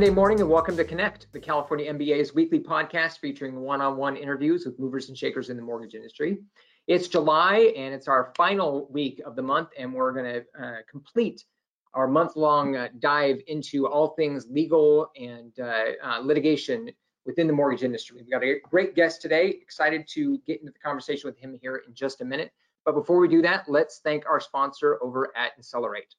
Monday 0.00 0.14
morning 0.14 0.40
and 0.40 0.48
welcome 0.48 0.78
to 0.78 0.84
Connect, 0.84 1.30
the 1.34 1.38
California 1.38 1.92
MBA's 1.92 2.32
weekly 2.32 2.58
podcast 2.58 3.18
featuring 3.18 3.60
one 3.60 3.82
on 3.82 3.98
one 3.98 4.16
interviews 4.16 4.64
with 4.64 4.78
movers 4.78 5.10
and 5.10 5.18
shakers 5.18 5.50
in 5.50 5.58
the 5.58 5.62
mortgage 5.62 5.94
industry. 5.94 6.38
It's 6.86 7.06
July 7.06 7.74
and 7.76 7.92
it's 7.92 8.08
our 8.08 8.32
final 8.34 8.88
week 8.90 9.20
of 9.26 9.36
the 9.36 9.42
month, 9.42 9.68
and 9.78 9.92
we're 9.92 10.12
going 10.12 10.24
to 10.24 10.44
uh, 10.58 10.76
complete 10.90 11.44
our 11.92 12.08
month 12.08 12.34
long 12.34 12.76
uh, 12.76 12.88
dive 12.98 13.42
into 13.46 13.86
all 13.86 14.14
things 14.14 14.46
legal 14.48 15.10
and 15.20 15.52
uh, 15.60 15.82
uh, 16.02 16.20
litigation 16.20 16.90
within 17.26 17.46
the 17.46 17.52
mortgage 17.52 17.82
industry. 17.82 18.16
We've 18.22 18.30
got 18.30 18.42
a 18.42 18.58
great 18.70 18.94
guest 18.94 19.20
today, 19.20 19.50
excited 19.60 20.08
to 20.14 20.38
get 20.46 20.60
into 20.60 20.72
the 20.72 20.78
conversation 20.78 21.28
with 21.28 21.36
him 21.36 21.58
here 21.60 21.82
in 21.86 21.92
just 21.92 22.22
a 22.22 22.24
minute. 22.24 22.52
But 22.86 22.94
before 22.94 23.18
we 23.18 23.28
do 23.28 23.42
that, 23.42 23.68
let's 23.68 24.00
thank 24.02 24.24
our 24.24 24.40
sponsor 24.40 24.98
over 25.02 25.30
at 25.36 25.60
Insellerate. 25.60 26.14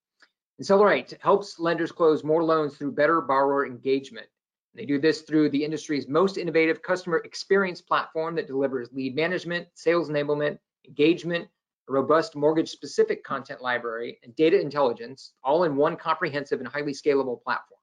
Insellerate 0.61 1.19
helps 1.21 1.57
lenders 1.59 1.91
close 1.91 2.23
more 2.23 2.43
loans 2.43 2.77
through 2.77 2.91
better 2.91 3.19
borrower 3.19 3.65
engagement. 3.65 4.27
They 4.75 4.85
do 4.85 4.99
this 4.99 5.21
through 5.21 5.49
the 5.49 5.65
industry's 5.65 6.07
most 6.07 6.37
innovative 6.37 6.83
customer 6.83 7.17
experience 7.25 7.81
platform 7.81 8.35
that 8.35 8.45
delivers 8.45 8.93
lead 8.93 9.15
management, 9.15 9.69
sales 9.73 10.11
enablement, 10.11 10.59
engagement, 10.87 11.49
a 11.89 11.91
robust 11.91 12.35
mortgage 12.35 12.69
specific 12.69 13.23
content 13.23 13.63
library, 13.63 14.19
and 14.21 14.35
data 14.35 14.61
intelligence, 14.61 15.33
all 15.43 15.63
in 15.63 15.75
one 15.75 15.95
comprehensive 15.95 16.59
and 16.59 16.67
highly 16.67 16.93
scalable 16.93 17.41
platform. 17.41 17.79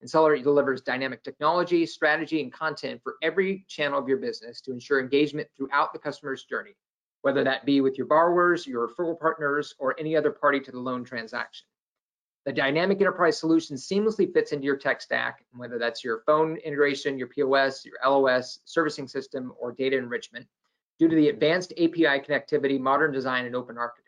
Insellerate 0.00 0.44
delivers 0.44 0.82
dynamic 0.82 1.24
technology, 1.24 1.84
strategy, 1.84 2.40
and 2.40 2.52
content 2.52 3.00
for 3.02 3.16
every 3.22 3.64
channel 3.66 3.98
of 3.98 4.06
your 4.06 4.18
business 4.18 4.60
to 4.60 4.70
ensure 4.70 5.00
engagement 5.00 5.48
throughout 5.56 5.92
the 5.92 5.98
customer's 5.98 6.44
journey, 6.44 6.76
whether 7.22 7.42
that 7.42 7.66
be 7.66 7.80
with 7.80 7.98
your 7.98 8.06
borrowers, 8.06 8.68
your 8.68 8.86
referral 8.86 9.18
partners, 9.18 9.74
or 9.80 9.98
any 9.98 10.14
other 10.14 10.30
party 10.30 10.60
to 10.60 10.70
the 10.70 10.78
loan 10.78 11.02
transaction. 11.02 11.66
The 12.44 12.52
dynamic 12.52 13.00
enterprise 13.00 13.38
solution 13.38 13.76
seamlessly 13.76 14.30
fits 14.30 14.52
into 14.52 14.66
your 14.66 14.76
tech 14.76 15.00
stack, 15.00 15.46
whether 15.54 15.78
that's 15.78 16.04
your 16.04 16.22
phone 16.26 16.58
integration, 16.58 17.18
your 17.18 17.28
POS, 17.28 17.86
your 17.86 17.94
LOS, 18.04 18.60
servicing 18.66 19.08
system, 19.08 19.54
or 19.58 19.72
data 19.72 19.96
enrichment, 19.96 20.46
due 20.98 21.08
to 21.08 21.16
the 21.16 21.30
advanced 21.30 21.72
API 21.72 22.20
connectivity, 22.20 22.78
modern 22.78 23.12
design, 23.12 23.46
and 23.46 23.56
open 23.56 23.78
architecture. 23.78 24.04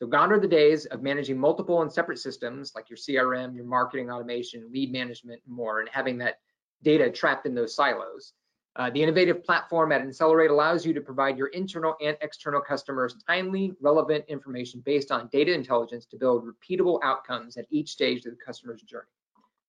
So 0.00 0.08
gone 0.08 0.32
are 0.32 0.40
the 0.40 0.48
days 0.48 0.86
of 0.86 1.02
managing 1.02 1.38
multiple 1.38 1.82
and 1.82 1.92
separate 1.92 2.18
systems 2.18 2.72
like 2.74 2.90
your 2.90 2.96
CRM, 2.96 3.54
your 3.54 3.64
marketing 3.64 4.10
automation, 4.10 4.70
lead 4.72 4.90
management, 4.90 5.40
and 5.46 5.54
more, 5.54 5.80
and 5.80 5.88
having 5.88 6.18
that 6.18 6.40
data 6.82 7.10
trapped 7.10 7.46
in 7.46 7.54
those 7.54 7.74
silos. 7.74 8.32
Uh, 8.76 8.90
the 8.90 9.02
innovative 9.02 9.42
platform 9.42 9.90
at 9.90 10.02
Insellerate 10.02 10.50
allows 10.50 10.84
you 10.84 10.92
to 10.92 11.00
provide 11.00 11.38
your 11.38 11.46
internal 11.48 11.96
and 12.02 12.14
external 12.20 12.60
customers 12.60 13.16
timely, 13.26 13.72
relevant 13.80 14.22
information 14.28 14.82
based 14.84 15.10
on 15.10 15.28
data 15.32 15.52
intelligence 15.52 16.04
to 16.04 16.18
build 16.18 16.44
repeatable 16.44 17.00
outcomes 17.02 17.56
at 17.56 17.64
each 17.70 17.88
stage 17.88 18.26
of 18.26 18.32
the 18.32 18.44
customer's 18.44 18.82
journey. 18.82 19.08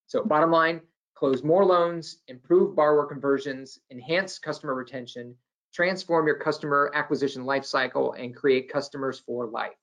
So 0.07 0.23
bottom 0.25 0.51
line, 0.51 0.81
close 1.15 1.41
more 1.41 1.63
loans, 1.63 2.17
improve 2.27 2.75
borrower 2.75 3.05
conversions, 3.05 3.79
enhance 3.91 4.39
customer 4.39 4.73
retention, 4.73 5.35
transform 5.73 6.27
your 6.27 6.37
customer 6.37 6.91
acquisition 6.93 7.45
lifecycle, 7.45 8.21
and 8.21 8.35
create 8.35 8.71
customers 8.71 9.19
for 9.19 9.47
life. 9.47 9.77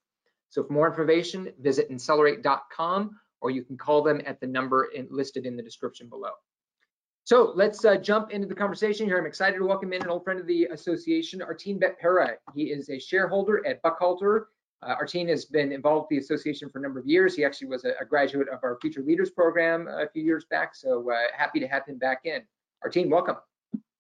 So 0.51 0.63
for 0.65 0.73
more 0.75 0.87
information, 0.87 1.51
visit 1.61 1.91
insellerate.com 1.91 3.19
or 3.41 3.51
you 3.51 3.63
can 3.63 3.79
call 3.79 4.03
them 4.03 4.21
at 4.27 4.39
the 4.41 4.47
number 4.47 4.91
listed 5.09 5.47
in 5.47 5.57
the 5.57 5.63
description 5.63 6.09
below. 6.11 6.31
So 7.27 7.53
let's 7.55 7.87
uh, 7.87 7.97
jump 7.97 8.33
into 8.33 8.47
the 8.47 8.55
conversation 8.55 9.07
here. 9.07 9.17
I'm 9.17 9.25
excited 9.25 9.57
to 9.57 9.65
welcome 9.65 9.95
in 9.95 10.03
an 10.03 10.11
old 10.11 10.25
friend 10.25 10.39
of 10.39 10.47
the 10.47 10.67
association, 10.67 11.41
Artin 11.41 11.81
Betpera. 11.81 12.37
He 12.55 12.65
is 12.65 12.91
a 12.91 12.99
shareholder 12.99 13.67
at 13.67 13.83
Buchalter. 13.83 14.45
Uh, 14.83 14.95
Artin 14.97 15.27
has 15.31 15.47
been 15.47 15.73
involved 15.73 16.03
with 16.03 16.09
the 16.11 16.19
association 16.19 16.69
for 16.69 16.81
a 16.81 16.83
number 16.83 17.01
of 17.01 17.07
years. 17.07 17.35
He 17.35 17.43
actually 17.43 17.69
was 17.69 17.87
a, 17.87 17.93
a 17.99 18.05
graduate 18.05 18.51
of 18.51 18.59
our 18.63 18.77
Future 18.83 19.01
Leaders 19.01 19.31
program 19.31 19.89
a 19.89 20.07
few 20.13 20.23
years 20.23 20.45
back, 20.51 20.77
so 20.77 21.11
uh, 21.11 21.17
happy 21.35 21.61
to 21.61 21.67
have 21.67 21.87
him 21.87 21.97
back 21.97 22.21
in. 22.25 22.43
Artin, 22.87 23.09
welcome. 23.09 23.37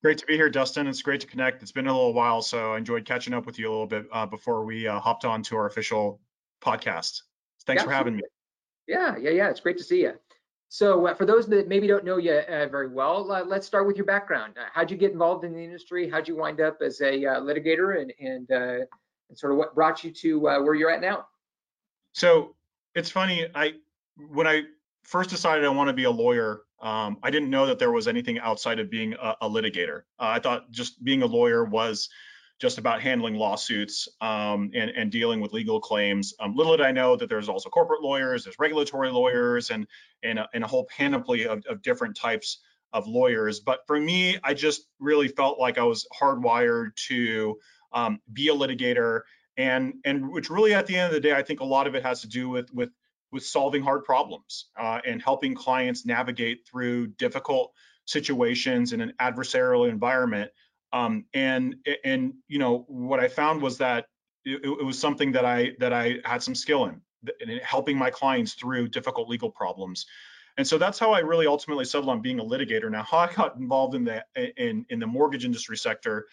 Great 0.03 0.19
to 0.19 0.27
be 0.27 0.37
here, 0.37 0.50
Dustin. 0.50 0.87
It's 0.87 1.00
great 1.00 1.22
to 1.22 1.27
connect. 1.27 1.62
It's 1.62 1.72
been 1.72 1.87
a 1.87 1.94
little 1.94 2.12
while, 2.12 2.43
so 2.43 2.75
I 2.75 2.77
enjoyed 2.77 3.06
catching 3.06 3.32
up 3.32 3.47
with 3.47 3.59
you 3.59 3.71
a 3.71 3.72
little 3.72 3.87
bit 3.87 4.04
uh, 4.12 4.27
before 4.27 4.66
we 4.66 4.87
uh, 4.87 5.00
hopped 5.00 5.25
on 5.25 5.43
to 5.44 5.56
our 5.56 5.65
official 5.65 6.21
podcast. 6.60 7.22
Thanks 7.65 7.81
yeah, 7.81 7.87
for 7.87 7.91
having 7.91 8.16
me. 8.16 8.22
Yeah, 8.87 9.16
yeah, 9.19 9.31
yeah. 9.31 9.48
It's 9.48 9.60
great 9.60 9.78
to 9.78 9.84
see 9.84 10.03
you. 10.03 10.12
So 10.74 11.06
uh, 11.06 11.14
for 11.14 11.24
those 11.24 11.46
that 11.46 11.68
maybe 11.68 11.86
don't 11.86 12.04
know 12.04 12.16
you 12.16 12.32
uh, 12.32 12.66
very 12.66 12.88
well, 12.88 13.30
uh, 13.30 13.44
let's 13.44 13.64
start 13.64 13.86
with 13.86 13.96
your 13.96 14.06
background. 14.06 14.54
Uh, 14.58 14.64
how'd 14.72 14.90
you 14.90 14.96
get 14.96 15.12
involved 15.12 15.44
in 15.44 15.52
the 15.52 15.62
industry? 15.62 16.10
How'd 16.10 16.26
you 16.26 16.34
wind 16.34 16.60
up 16.60 16.78
as 16.82 17.00
a 17.00 17.24
uh, 17.24 17.40
litigator 17.40 18.00
and, 18.02 18.12
and, 18.18 18.50
uh, 18.50 18.84
and, 19.28 19.38
sort 19.38 19.52
of 19.52 19.58
what 19.58 19.76
brought 19.76 20.02
you 20.02 20.10
to 20.10 20.40
where 20.40 20.74
you're 20.74 20.90
at 20.90 21.00
now? 21.00 21.26
So 22.12 22.56
it's 22.96 23.08
funny, 23.08 23.46
I 23.54 23.74
when 24.16 24.48
I 24.48 24.62
first 25.04 25.30
decided 25.30 25.64
I 25.64 25.68
want 25.68 25.90
to 25.90 25.94
be 25.94 26.04
a 26.04 26.10
lawyer, 26.10 26.62
um, 26.80 27.18
I 27.22 27.30
didn't 27.30 27.50
know 27.50 27.66
that 27.66 27.78
there 27.78 27.92
was 27.92 28.08
anything 28.08 28.41
outside 28.41 28.80
of 28.80 28.91
being 28.91 29.12
a, 29.12 29.36
a 29.42 29.48
litigator. 29.48 30.02
I 30.18 30.41
thought 30.41 30.72
just 30.72 31.04
being 31.04 31.22
a 31.22 31.26
lawyer 31.26 31.64
was 31.64 32.08
just 32.64 32.78
about 32.78 33.02
handling 33.02 33.34
lawsuits 33.34 34.08
um, 34.22 34.70
and, 34.72 34.88
and, 34.88 35.12
dealing 35.12 35.38
with 35.38 35.52
legal 35.52 35.82
claims. 35.82 36.32
Um, 36.41 36.56
little 36.56 36.75
did 36.75 36.86
I 36.86 36.92
know 36.92 37.14
that 37.14 37.28
there's 37.28 37.50
also 37.50 37.69
corporate 37.69 38.00
lawyers, 38.00 38.44
there's 38.44 38.58
regulatory 38.58 39.10
lawyers, 39.10 39.69
and 39.69 39.86
and 40.22 40.38
a, 40.38 40.48
and 40.54 40.64
a 40.64 40.66
whole 40.66 40.86
panoply 40.86 41.47
of, 41.47 41.62
of, 41.69 41.82
different 41.82 42.16
types 42.16 42.62
of 42.94 43.06
lawyers. 43.06 43.60
But 43.60 43.80
for 43.86 44.00
me, 44.00 44.38
I 44.42 44.54
just 44.54 44.88
really 44.98 45.28
felt 45.28 45.58
like 45.60 45.76
I 45.76 45.82
was 45.82 46.06
hardwired 46.19 46.94
to 47.08 47.58
um, 47.92 48.20
be 48.32 48.48
a 48.48 48.54
litigator, 48.54 49.20
and 49.58 49.97
and 50.06 50.30
which 50.30 50.48
really 50.48 50.72
at 50.72 50.86
the 50.86 50.97
end 50.97 51.08
of 51.08 51.12
the 51.12 51.28
day, 51.28 51.34
I 51.34 51.42
think 51.42 51.60
a 51.60 51.66
lot 51.66 51.86
of 51.86 51.94
it 51.94 52.03
has 52.03 52.22
to 52.22 52.28
do 52.28 52.48
with 52.48 52.72
with 52.72 52.88
with 53.30 53.44
solving 53.44 53.82
hard 53.82 54.04
problems 54.04 54.70
uh, 54.80 55.00
and 55.06 55.20
helping 55.20 55.54
clients 55.54 56.06
navigate 56.06 56.66
through 56.66 57.08
difficult 57.08 57.74
situations 58.06 58.94
in 58.94 59.03
an 59.03 59.12
adversarial 59.20 59.86
environment 59.86 60.50
um, 60.94 61.25
and 61.34 61.75
and 62.05 62.34
you 62.47 62.59
know 62.59 62.84
what 62.88 63.19
I 63.19 63.28
found 63.28 63.60
was 63.60 63.78
that 63.78 64.06
it, 64.44 64.60
it, 64.65 64.84
was 64.84 64.99
something 64.99 65.32
that 65.32 65.44
I 65.44 65.72
that 65.81 65.93
I 65.93 66.21
had 66.25 66.43
some 66.43 66.55
skill 66.55 66.87
in, 66.87 67.00
in 67.41 67.59
helping 67.59 67.99
my 67.99 68.10
clients 68.10 68.55
through 68.55 68.88
difficult 68.88 69.28
legal 69.28 69.50
problems. 69.50 70.06
And 70.56 70.65
so 70.65 70.78
that's 70.78 71.00
how 71.00 71.10
I 71.10 71.19
really 71.19 71.49
ultimately 71.49 71.84
settled 71.84 72.10
on 72.10 72.22
being 72.22 72.38
a 72.38 72.44
litigator. 72.44 72.88
Now, 72.88 73.03
how 73.03 73.19
I 73.19 73.33
got 73.33 73.56
involved 73.56 73.97
in 73.97 74.04
the 74.04 74.25
in 74.56 74.87
in 74.88 75.00
the 75.00 75.06
mortgage 75.06 75.44
industry 75.44 75.77
sector 75.77 76.27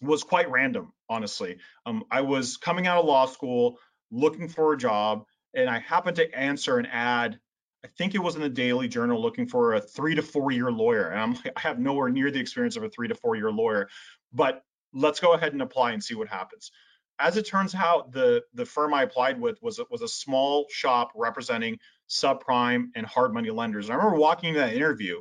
was 0.00 0.22
quite 0.22 0.50
random, 0.50 0.92
honestly. 1.10 1.58
Um, 1.84 2.04
I 2.10 2.22
was 2.22 2.56
coming 2.56 2.86
out 2.86 2.98
of 2.98 3.04
law 3.04 3.26
school, 3.26 3.78
looking 4.10 4.48
for 4.48 4.72
a 4.72 4.78
job, 4.78 5.24
and 5.54 5.68
I 5.68 5.80
happened 5.80 6.16
to 6.16 6.34
answer 6.34 6.78
an 6.78 6.86
ad 6.86 7.38
I 7.86 7.88
think 7.96 8.16
it 8.16 8.18
was 8.18 8.34
in 8.34 8.40
the 8.40 8.48
Daily 8.48 8.88
Journal 8.88 9.22
looking 9.22 9.46
for 9.46 9.74
a 9.74 9.80
three 9.80 10.16
to 10.16 10.22
four 10.22 10.50
year 10.50 10.72
lawyer. 10.72 11.10
And 11.10 11.20
I'm 11.20 11.52
I 11.56 11.60
have 11.60 11.78
nowhere 11.78 12.08
near 12.08 12.32
the 12.32 12.40
experience 12.40 12.76
of 12.76 12.82
a 12.82 12.88
three 12.88 13.06
to 13.06 13.14
four 13.14 13.36
year 13.36 13.52
lawyer, 13.52 13.88
but 14.32 14.62
let's 14.92 15.20
go 15.20 15.34
ahead 15.34 15.52
and 15.52 15.62
apply 15.62 15.92
and 15.92 16.02
see 16.02 16.14
what 16.16 16.26
happens. 16.26 16.72
As 17.20 17.36
it 17.36 17.46
turns 17.46 17.76
out, 17.76 18.10
the 18.10 18.42
the 18.54 18.66
firm 18.66 18.92
I 18.92 19.04
applied 19.04 19.40
with 19.40 19.62
was 19.62 19.80
was 19.88 20.02
a 20.02 20.08
small 20.08 20.66
shop 20.68 21.12
representing 21.14 21.78
subprime 22.08 22.86
and 22.96 23.06
hard 23.06 23.32
money 23.32 23.50
lenders. 23.50 23.86
And 23.86 23.94
I 23.94 23.98
remember 23.98 24.18
walking 24.18 24.48
into 24.48 24.60
that 24.60 24.74
interview, 24.74 25.20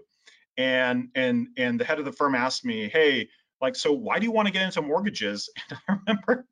and 0.58 1.09
and 1.14 1.47
and 1.58 1.80
the 1.80 1.86
head 1.86 2.00
of 2.00 2.06
the 2.06 2.12
firm 2.12 2.34
asked 2.34 2.66
me, 2.66 2.90
"Hey, 2.90 3.30
like, 3.62 3.76
so 3.76 3.94
why 3.94 4.18
do 4.18 4.26
you 4.26 4.32
want 4.32 4.47
to 4.47 4.52
get 4.52 4.64
into 4.64 4.82
mortgages?" 4.82 5.52
And 5.70 5.80
I 5.88 5.97
remember 6.08 6.47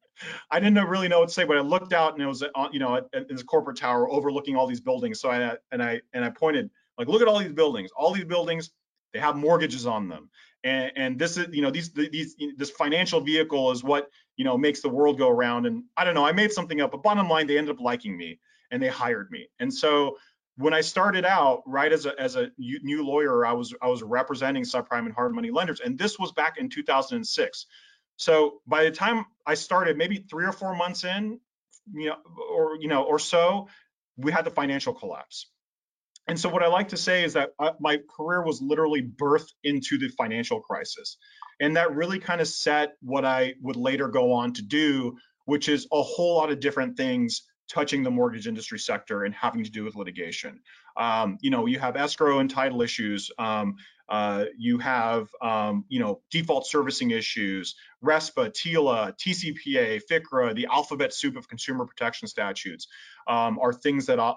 I 0.51 0.59
didn't 0.59 0.87
really 0.87 1.07
know 1.07 1.19
what 1.19 1.29
to 1.29 1.33
say, 1.33 1.43
but 1.43 1.57
I 1.57 1.61
looked 1.61 1.93
out 1.93 2.13
and 2.13 2.21
it 2.21 2.25
was, 2.27 2.43
uh, 2.43 2.67
you 2.71 2.79
know, 2.79 2.97
in 3.13 3.25
this 3.29 3.43
corporate 3.43 3.77
tower 3.77 4.09
overlooking 4.09 4.55
all 4.55 4.67
these 4.67 4.81
buildings. 4.81 5.19
So 5.19 5.29
I 5.29 5.57
and 5.71 5.81
I 5.81 6.01
and 6.13 6.23
I 6.23 6.29
pointed 6.29 6.69
like, 6.97 7.07
look 7.07 7.21
at 7.21 7.27
all 7.27 7.39
these 7.39 7.53
buildings. 7.53 7.91
All 7.95 8.13
these 8.13 8.25
buildings, 8.25 8.71
they 9.13 9.19
have 9.19 9.35
mortgages 9.35 9.85
on 9.85 10.07
them, 10.07 10.29
and 10.63 10.91
and 10.95 11.19
this 11.19 11.37
is, 11.37 11.47
you 11.51 11.61
know, 11.61 11.71
these 11.71 11.91
these 11.91 12.35
this 12.57 12.69
financial 12.69 13.21
vehicle 13.21 13.71
is 13.71 13.83
what 13.83 14.09
you 14.37 14.45
know 14.45 14.57
makes 14.57 14.81
the 14.81 14.89
world 14.89 15.17
go 15.17 15.29
around. 15.29 15.65
And 15.65 15.83
I 15.97 16.03
don't 16.03 16.13
know, 16.13 16.25
I 16.25 16.31
made 16.31 16.51
something 16.51 16.81
up, 16.81 16.91
but 16.91 17.03
bottom 17.03 17.27
line, 17.27 17.47
they 17.47 17.57
ended 17.57 17.75
up 17.75 17.81
liking 17.81 18.17
me 18.17 18.39
and 18.71 18.81
they 18.81 18.87
hired 18.87 19.29
me. 19.31 19.47
And 19.59 19.73
so 19.73 20.17
when 20.57 20.73
I 20.73 20.81
started 20.81 21.25
out, 21.25 21.63
right 21.65 21.91
as 21.91 22.05
a 22.05 22.19
as 22.19 22.35
a 22.35 22.51
new 22.57 23.05
lawyer, 23.05 23.45
I 23.45 23.53
was 23.53 23.73
I 23.81 23.87
was 23.87 24.03
representing 24.03 24.63
subprime 24.63 25.05
and 25.05 25.13
hard 25.13 25.33
money 25.33 25.51
lenders, 25.51 25.79
and 25.79 25.97
this 25.97 26.19
was 26.19 26.31
back 26.31 26.57
in 26.57 26.69
2006. 26.69 27.65
So 28.17 28.61
by 28.67 28.83
the 28.83 28.91
time 28.91 29.25
I 29.45 29.55
started, 29.55 29.97
maybe 29.97 30.25
three 30.29 30.45
or 30.45 30.51
four 30.51 30.75
months 30.75 31.03
in, 31.03 31.39
you 31.93 32.09
know, 32.09 32.17
or 32.51 32.77
you 32.79 32.87
know, 32.87 33.03
or 33.03 33.19
so, 33.19 33.67
we 34.17 34.31
had 34.31 34.45
the 34.45 34.51
financial 34.51 34.93
collapse. 34.93 35.47
And 36.27 36.39
so 36.39 36.49
what 36.49 36.63
I 36.63 36.67
like 36.67 36.89
to 36.89 36.97
say 36.97 37.23
is 37.23 37.33
that 37.33 37.49
uh, 37.59 37.71
my 37.79 37.99
career 38.15 38.43
was 38.43 38.61
literally 38.61 39.01
birthed 39.01 39.53
into 39.63 39.97
the 39.97 40.07
financial 40.09 40.61
crisis. 40.61 41.17
And 41.59 41.75
that 41.75 41.95
really 41.95 42.19
kind 42.19 42.39
of 42.39 42.47
set 42.47 42.93
what 43.01 43.25
I 43.25 43.55
would 43.61 43.75
later 43.75 44.07
go 44.07 44.31
on 44.33 44.53
to 44.53 44.61
do, 44.61 45.17
which 45.45 45.67
is 45.67 45.87
a 45.91 46.01
whole 46.01 46.37
lot 46.37 46.51
of 46.51 46.59
different 46.59 46.95
things 46.95 47.43
touching 47.69 48.03
the 48.03 48.11
mortgage 48.11 48.47
industry 48.47 48.79
sector 48.79 49.23
and 49.23 49.33
having 49.33 49.63
to 49.63 49.69
do 49.69 49.83
with 49.83 49.95
litigation. 49.95 50.59
Um, 50.95 51.37
you 51.41 51.49
know, 51.49 51.65
you 51.65 51.79
have 51.79 51.95
escrow 51.95 52.39
and 52.39 52.49
title 52.49 52.81
issues. 52.81 53.31
Um, 53.37 53.75
uh, 54.13 54.45
you 54.55 54.77
have, 54.77 55.27
um, 55.41 55.85
you 55.89 55.99
know, 55.99 56.21
default 56.29 56.67
servicing 56.67 57.09
issues, 57.09 57.73
RESPA, 58.03 58.53
TILA, 58.53 59.15
TCPA, 59.17 60.03
FICRA, 60.07 60.53
the 60.53 60.67
alphabet 60.71 61.15
soup 61.15 61.35
of 61.35 61.47
consumer 61.47 61.83
protection 61.83 62.27
statutes 62.27 62.87
um, 63.27 63.57
are 63.57 63.73
things 63.73 64.05
that 64.05 64.19
I, 64.19 64.35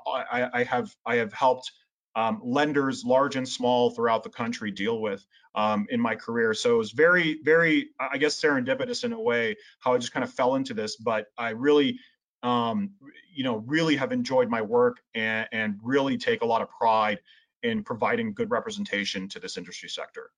I, 0.50 0.62
have 0.62 0.96
I 1.05 1.17
have 1.17 1.31
helped 1.34 1.73
um, 2.14 2.40
lenders, 2.43 3.05
large 3.05 3.37
and 3.37 3.46
small, 3.46 3.90
throughout 3.90 4.23
the 4.23 4.31
country 4.31 4.70
deal 4.70 4.99
with 4.99 5.26
um, 5.55 5.87
in 5.90 6.00
my 6.00 6.14
career. 6.14 6.55
So 6.55 6.76
it 6.76 6.78
was 6.78 6.93
very, 6.93 7.40
very, 7.44 7.90
I 8.00 8.17
guess, 8.17 8.40
serendipitous 8.40 9.05
in 9.05 9.12
a 9.12 9.20
way 9.20 9.56
how 9.81 9.93
I 9.93 9.99
just 9.99 10.14
kind 10.14 10.25
of 10.25 10.32
fell 10.32 10.55
into 10.55 10.73
this. 10.73 10.96
But 10.96 11.26
I 11.37 11.50
really, 11.50 11.99
um, 12.43 12.93
you 13.31 13.44
know, 13.44 13.58
really 13.67 13.96
have 13.96 14.11
enjoyed 14.11 14.49
my 14.49 14.62
work 14.62 15.02
and, 15.14 15.46
and 15.52 15.78
really 15.82 16.17
take 16.17 16.40
a 16.40 16.46
lot 16.46 16.62
of 16.62 16.70
pride 16.70 17.19
in 17.66 17.82
providing 17.82 18.32
good 18.32 18.50
representation 18.50 19.28
to 19.28 19.40
this 19.40 19.56
industry 19.56 19.88
sector. 19.88 20.30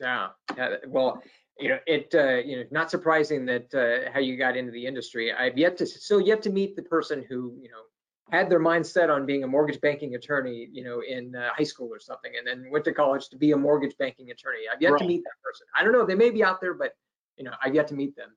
Yeah, 0.00 0.28
yeah. 0.56 0.76
Well, 0.86 1.22
you 1.58 1.68
know, 1.68 1.78
it 1.86 2.12
uh, 2.14 2.36
you 2.36 2.56
know, 2.56 2.64
not 2.70 2.90
surprising 2.90 3.46
that 3.46 3.72
uh, 3.74 4.10
how 4.12 4.20
you 4.20 4.36
got 4.36 4.56
into 4.56 4.72
the 4.72 4.84
industry. 4.86 5.32
I've 5.32 5.56
yet 5.56 5.76
to 5.78 5.86
still 5.86 6.20
yet 6.20 6.42
to 6.42 6.50
meet 6.50 6.74
the 6.74 6.82
person 6.82 7.24
who 7.28 7.56
you 7.60 7.68
know 7.68 7.82
had 8.30 8.50
their 8.50 8.58
mind 8.58 8.86
set 8.86 9.10
on 9.10 9.26
being 9.26 9.44
a 9.44 9.46
mortgage 9.46 9.80
banking 9.80 10.14
attorney, 10.14 10.68
you 10.72 10.82
know, 10.82 11.02
in 11.06 11.36
uh, 11.36 11.50
high 11.56 11.64
school 11.64 11.88
or 11.92 12.00
something, 12.00 12.32
and 12.38 12.46
then 12.46 12.70
went 12.72 12.84
to 12.86 12.92
college 12.92 13.28
to 13.28 13.36
be 13.36 13.52
a 13.52 13.56
mortgage 13.56 13.96
banking 13.98 14.30
attorney. 14.30 14.60
I've 14.72 14.80
yet 14.80 14.92
right. 14.92 14.98
to 14.98 15.06
meet 15.06 15.22
that 15.22 15.42
person. 15.44 15.66
I 15.78 15.84
don't 15.84 15.92
know. 15.92 16.06
They 16.06 16.14
may 16.14 16.30
be 16.30 16.42
out 16.42 16.60
there, 16.60 16.74
but 16.74 16.92
you 17.36 17.44
know, 17.44 17.52
I've 17.62 17.74
yet 17.74 17.86
to 17.88 17.94
meet 17.94 18.16
them. 18.16 18.30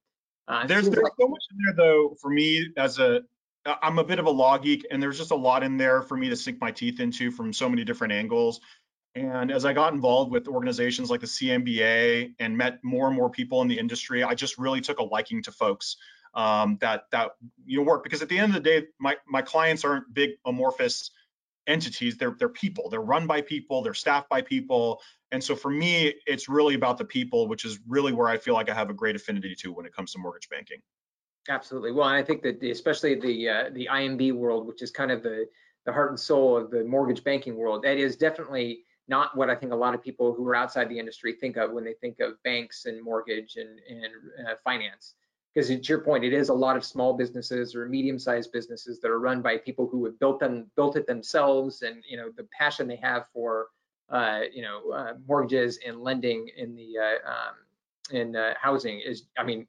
Uh, 0.47 0.65
there's 0.67 0.89
there's 0.89 1.03
like- 1.03 1.13
so 1.19 1.27
much 1.27 1.43
in 1.51 1.57
there 1.65 1.75
though 1.75 2.15
for 2.21 2.29
me 2.29 2.67
as 2.77 2.99
a 2.99 3.21
I'm 3.81 3.99
a 3.99 4.03
bit 4.03 4.19
of 4.19 4.25
a 4.25 4.31
law 4.31 4.57
geek, 4.57 4.85
and 4.91 5.01
there's 5.01 5.17
just 5.17 5.31
a 5.31 5.35
lot 5.35 5.63
in 5.63 5.77
there 5.77 6.01
for 6.01 6.15
me 6.15 6.29
to 6.29 6.35
sink 6.35 6.59
my 6.61 6.71
teeth 6.71 6.99
into 6.99 7.31
from 7.31 7.51
so 7.51 7.67
many 7.67 7.83
different 7.83 8.13
angles. 8.13 8.61
And 9.15 9.51
as 9.51 9.65
I 9.65 9.73
got 9.73 9.93
involved 9.93 10.31
with 10.31 10.47
organizations 10.47 11.09
like 11.09 11.21
the 11.21 11.27
CMBA 11.27 12.35
and 12.39 12.55
met 12.55 12.83
more 12.83 13.07
and 13.07 13.15
more 13.15 13.29
people 13.29 13.61
in 13.61 13.67
the 13.67 13.77
industry, 13.77 14.23
I 14.23 14.35
just 14.35 14.57
really 14.57 14.79
took 14.79 14.99
a 14.99 15.03
liking 15.03 15.41
to 15.43 15.51
folks 15.51 15.97
um, 16.33 16.77
that 16.81 17.05
that 17.11 17.31
you 17.65 17.79
know 17.79 17.83
work 17.83 18.03
because 18.03 18.21
at 18.21 18.29
the 18.29 18.37
end 18.37 18.55
of 18.55 18.63
the 18.63 18.69
day, 18.69 18.87
my 18.99 19.17
my 19.27 19.41
clients 19.41 19.83
aren't 19.83 20.13
big 20.13 20.31
amorphous 20.45 21.09
entities. 21.65 22.17
They're 22.17 22.35
they're 22.37 22.49
people. 22.49 22.89
They're 22.89 23.01
run 23.01 23.25
by 23.25 23.41
people. 23.41 23.81
They're 23.81 23.95
staffed 23.95 24.29
by 24.29 24.41
people. 24.43 25.01
And 25.31 25.43
so 25.43 25.55
for 25.55 25.71
me, 25.71 26.13
it's 26.25 26.47
really 26.47 26.75
about 26.75 26.97
the 26.97 27.05
people, 27.05 27.47
which 27.47 27.65
is 27.65 27.79
really 27.87 28.13
where 28.13 28.27
I 28.27 28.37
feel 28.37 28.53
like 28.53 28.69
I 28.69 28.73
have 28.73 28.89
a 28.89 28.93
great 28.93 29.15
affinity 29.15 29.55
to 29.55 29.73
when 29.73 29.85
it 29.85 29.93
comes 29.93 30.13
to 30.13 30.19
mortgage 30.19 30.47
banking. 30.47 30.81
Absolutely. 31.49 31.91
Well, 31.91 32.07
I 32.07 32.23
think 32.23 32.41
that 32.43 32.59
the, 32.59 32.71
especially 32.71 33.15
the 33.15 33.49
uh, 33.49 33.63
the 33.73 33.87
IMB 33.91 34.33
world, 34.33 34.67
which 34.67 34.81
is 34.81 34.91
kind 34.91 35.11
of 35.11 35.23
the 35.23 35.47
the 35.85 35.93
heart 35.93 36.09
and 36.11 36.19
soul 36.19 36.57
of 36.57 36.69
the 36.69 36.83
mortgage 36.83 37.23
banking 37.23 37.55
world, 37.55 37.83
that 37.83 37.97
is 37.97 38.17
definitely 38.17 38.83
not 39.07 39.37
what 39.37 39.49
I 39.49 39.55
think 39.55 39.71
a 39.71 39.75
lot 39.75 39.93
of 39.95 40.03
people 40.03 40.33
who 40.33 40.45
are 40.49 40.55
outside 40.55 40.89
the 40.89 40.99
industry 40.99 41.33
think 41.33 41.55
of 41.55 41.71
when 41.71 41.85
they 41.85 41.93
think 41.93 42.19
of 42.19 42.41
banks 42.43 42.85
and 42.85 43.01
mortgage 43.01 43.55
and, 43.55 43.79
and 43.89 44.47
uh, 44.47 44.55
finance. 44.61 45.13
Because 45.53 45.69
to 45.69 45.75
your 45.81 46.01
point, 46.01 46.25
it 46.25 46.33
is 46.33 46.49
a 46.49 46.53
lot 46.53 46.75
of 46.75 46.83
small 46.83 47.13
businesses 47.13 47.73
or 47.73 47.87
medium-sized 47.87 48.51
businesses 48.51 48.99
that 48.99 49.09
are 49.09 49.19
run 49.19 49.41
by 49.41 49.57
people 49.57 49.87
who 49.87 50.03
have 50.05 50.19
built 50.19 50.41
them, 50.41 50.69
built 50.75 50.97
it 50.97 51.07
themselves, 51.07 51.81
and 51.81 52.03
you 52.07 52.17
know 52.17 52.29
the 52.35 52.47
passion 52.57 52.87
they 52.87 52.97
have 52.97 53.25
for 53.33 53.67
uh, 54.09 54.41
you 54.53 54.61
know 54.61 54.91
uh, 54.91 55.13
mortgages 55.25 55.79
and 55.85 56.01
lending 56.01 56.49
in 56.57 56.75
the 56.75 56.97
uh, 56.99 57.29
um, 57.29 57.55
in 58.11 58.35
uh, 58.35 58.53
housing 58.61 58.99
is, 58.99 59.23
I 59.37 59.43
mean, 59.43 59.67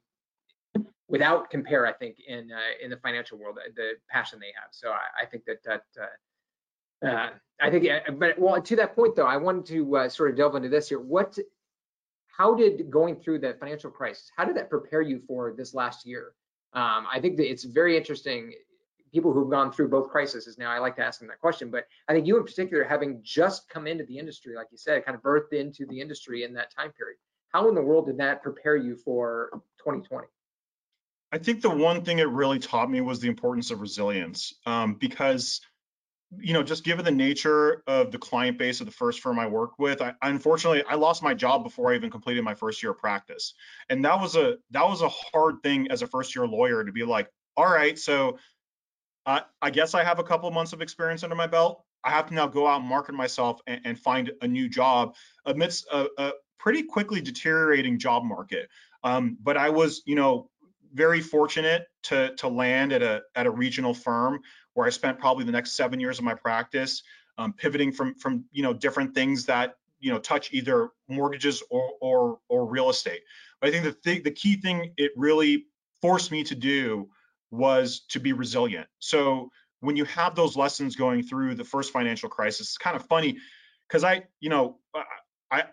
without 1.09 1.49
compare, 1.49 1.85
I 1.85 1.93
think 1.93 2.17
in 2.25 2.51
uh, 2.51 2.83
in 2.83 2.89
the 2.89 2.97
financial 2.97 3.37
world, 3.37 3.57
the 3.75 3.93
passion 4.09 4.39
they 4.39 4.53
have. 4.61 4.69
So 4.71 4.91
I, 4.91 5.23
I 5.23 5.25
think 5.25 5.43
that 5.45 5.63
that 5.65 5.83
uh, 7.05 7.29
I 7.61 7.69
think, 7.69 7.89
uh, 7.89 8.11
but 8.11 8.37
well, 8.39 8.61
to 8.61 8.75
that 8.75 8.95
point 8.95 9.15
though, 9.15 9.25
I 9.25 9.37
wanted 9.37 9.65
to 9.67 9.97
uh, 9.97 10.09
sort 10.09 10.31
of 10.31 10.37
delve 10.37 10.55
into 10.55 10.69
this 10.69 10.89
here. 10.89 10.99
What, 10.99 11.37
how 12.27 12.53
did 12.55 12.89
going 12.89 13.15
through 13.15 13.39
the 13.39 13.55
financial 13.59 13.89
crisis, 13.89 14.29
how 14.35 14.45
did 14.45 14.55
that 14.57 14.69
prepare 14.69 15.01
you 15.01 15.19
for 15.19 15.53
this 15.57 15.73
last 15.73 16.05
year? 16.05 16.33
Um, 16.73 17.07
I 17.11 17.19
think 17.19 17.37
that 17.37 17.49
it's 17.49 17.63
very 17.63 17.97
interesting. 17.97 18.53
People 19.11 19.33
who've 19.33 19.49
gone 19.49 19.71
through 19.71 19.89
both 19.89 20.09
crises 20.09 20.55
now, 20.59 20.69
I 20.69 20.77
like 20.77 20.95
to 20.97 21.03
ask 21.03 21.19
them 21.19 21.27
that 21.29 21.39
question, 21.39 21.71
but 21.71 21.85
I 22.07 22.13
think 22.13 22.27
you 22.27 22.37
in 22.37 22.43
particular, 22.43 22.83
having 22.83 23.21
just 23.23 23.67
come 23.67 23.87
into 23.87 24.05
the 24.05 24.17
industry, 24.19 24.55
like 24.55 24.67
you 24.71 24.77
said, 24.77 25.03
kind 25.03 25.15
of 25.15 25.23
birthed 25.23 25.51
into 25.51 25.87
the 25.87 25.99
industry 25.99 26.43
in 26.43 26.53
that 26.53 26.71
time 26.71 26.91
period. 26.91 27.17
How 27.51 27.67
in 27.67 27.75
the 27.75 27.81
world 27.81 28.05
did 28.05 28.17
that 28.19 28.43
prepare 28.43 28.75
you 28.77 28.95
for 28.95 29.49
2020? 29.79 30.27
I 31.31 31.37
think 31.37 31.61
the 31.61 31.69
one 31.69 32.03
thing 32.03 32.19
it 32.19 32.29
really 32.29 32.59
taught 32.59 32.89
me 32.89 33.01
was 33.01 33.19
the 33.19 33.27
importance 33.27 33.71
of 33.71 33.81
resilience 33.81 34.53
um, 34.65 34.95
because 34.95 35.61
you 36.37 36.53
know, 36.53 36.61
just 36.61 36.83
given 36.83 37.03
the 37.03 37.11
nature 37.11 37.81
of 37.87 38.11
the 38.11 38.17
client 38.17 38.57
base 38.57 38.81
of 38.81 38.85
the 38.85 38.91
first 38.91 39.19
firm 39.19 39.39
I 39.39 39.47
worked 39.47 39.79
with, 39.79 40.01
I, 40.01 40.13
unfortunately 40.21 40.83
I 40.87 40.93
lost 40.93 41.23
my 41.23 41.33
job 41.33 41.63
before 41.63 41.91
I 41.91 41.95
even 41.95 42.11
completed 42.11 42.43
my 42.43 42.53
first 42.53 42.83
year 42.83 42.91
of 42.91 42.99
practice, 42.99 43.53
and 43.89 44.05
that 44.05 44.19
was 44.19 44.35
a 44.35 44.57
that 44.71 44.87
was 44.87 45.01
a 45.01 45.09
hard 45.09 45.63
thing 45.63 45.89
as 45.89 46.01
a 46.01 46.07
first 46.07 46.35
year 46.35 46.45
lawyer 46.45 46.83
to 46.83 46.91
be 46.91 47.03
like, 47.03 47.29
all 47.57 47.65
right, 47.65 47.97
so 47.97 48.37
uh, 49.25 49.41
I 49.61 49.69
guess 49.71 49.95
I 49.95 50.03
have 50.03 50.19
a 50.19 50.23
couple 50.23 50.47
of 50.47 50.53
months 50.53 50.73
of 50.73 50.81
experience 50.81 51.23
under 51.23 51.35
my 51.35 51.47
belt. 51.47 51.83
I 52.03 52.11
have 52.11 52.27
to 52.27 52.33
now 52.33 52.47
go 52.47 52.67
out 52.67 52.79
and 52.79 52.89
market 52.89 53.13
myself 53.15 53.59
and, 53.67 53.81
and 53.83 53.99
find 53.99 54.31
a 54.41 54.47
new 54.47 54.69
job 54.69 55.15
amidst 55.45 55.87
a, 55.91 56.07
a 56.17 56.31
pretty 56.59 56.83
quickly 56.83 57.21
deteriorating 57.21 57.97
job 57.97 58.23
market. 58.23 58.69
Um, 59.03 59.37
but 59.41 59.57
I 59.57 59.69
was, 59.69 60.03
you 60.05 60.15
know, 60.15 60.49
very 60.93 61.21
fortunate 61.21 61.87
to 62.03 62.35
to 62.35 62.47
land 62.47 62.93
at 62.93 63.01
a 63.01 63.21
at 63.35 63.45
a 63.45 63.51
regional 63.51 63.93
firm 63.93 64.39
where 64.73 64.87
I 64.87 64.89
spent 64.89 65.19
probably 65.19 65.45
the 65.45 65.51
next 65.51 65.73
seven 65.73 65.99
years 65.99 66.19
of 66.19 66.25
my 66.25 66.33
practice 66.33 67.03
um, 67.37 67.53
pivoting 67.53 67.91
from 67.91 68.15
from 68.15 68.45
you 68.51 68.63
know 68.63 68.73
different 68.73 69.15
things 69.15 69.45
that 69.45 69.75
you 69.99 70.11
know 70.11 70.19
touch 70.19 70.53
either 70.53 70.89
mortgages 71.07 71.63
or 71.69 71.91
or, 72.01 72.39
or 72.49 72.65
real 72.65 72.89
estate. 72.89 73.21
But 73.59 73.69
I 73.69 73.71
think 73.71 73.83
the 73.85 73.93
th- 73.93 74.23
the 74.23 74.31
key 74.31 74.55
thing 74.57 74.93
it 74.97 75.11
really 75.15 75.65
forced 76.01 76.31
me 76.31 76.43
to 76.45 76.55
do 76.55 77.09
was 77.51 78.01
to 78.09 78.19
be 78.19 78.33
resilient. 78.33 78.87
So 78.99 79.49
when 79.79 79.95
you 79.95 80.05
have 80.05 80.35
those 80.35 80.55
lessons 80.57 80.95
going 80.95 81.23
through 81.23 81.55
the 81.55 81.63
first 81.63 81.91
financial 81.91 82.29
crisis, 82.29 82.67
it's 82.67 82.77
kind 82.77 82.95
of 82.95 83.05
funny 83.05 83.37
because 83.87 84.03
I, 84.03 84.23
you 84.39 84.49
know, 84.49 84.77
I, 85.51 85.63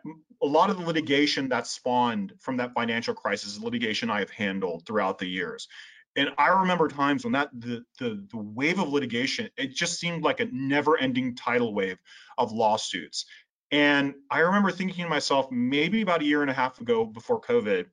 a 0.43 0.47
lot 0.47 0.71
of 0.71 0.79
the 0.79 0.85
litigation 0.85 1.49
that 1.51 1.67
spawned 1.67 2.33
from 2.41 2.57
that 2.59 2.73
financial 2.73 3.15
crisis 3.15 3.53
is 3.53 3.63
litigation 3.63 4.11
I 4.11 4.21
have 4.21 4.31
handled 4.31 4.87
throughout 4.87 5.19
the 5.19 5.27
years. 5.27 5.69
And 6.17 6.31
I 6.39 6.49
remember 6.49 6.89
times 6.89 7.25
when 7.25 7.35
that 7.35 7.51
the, 7.53 7.85
the 7.99 8.27
the 8.31 8.39
wave 8.39 8.79
of 8.79 8.89
litigation, 8.89 9.51
it 9.59 9.75
just 9.75 10.01
seemed 10.01 10.23
like 10.23 10.41
a 10.41 10.47
never-ending 10.51 11.37
tidal 11.37 11.75
wave 11.75 11.99
of 12.39 12.53
lawsuits. 12.53 13.27
And 13.71 14.15
I 14.31 14.41
remember 14.41 14.71
thinking 14.71 15.05
to 15.05 15.11
myself, 15.11 15.51
maybe 15.51 16.01
about 16.01 16.23
a 16.23 16.25
year 16.25 16.41
and 16.41 16.51
a 16.51 16.55
half 16.55 16.81
ago 16.81 17.05
before 17.05 17.41
COVID, 17.41 17.87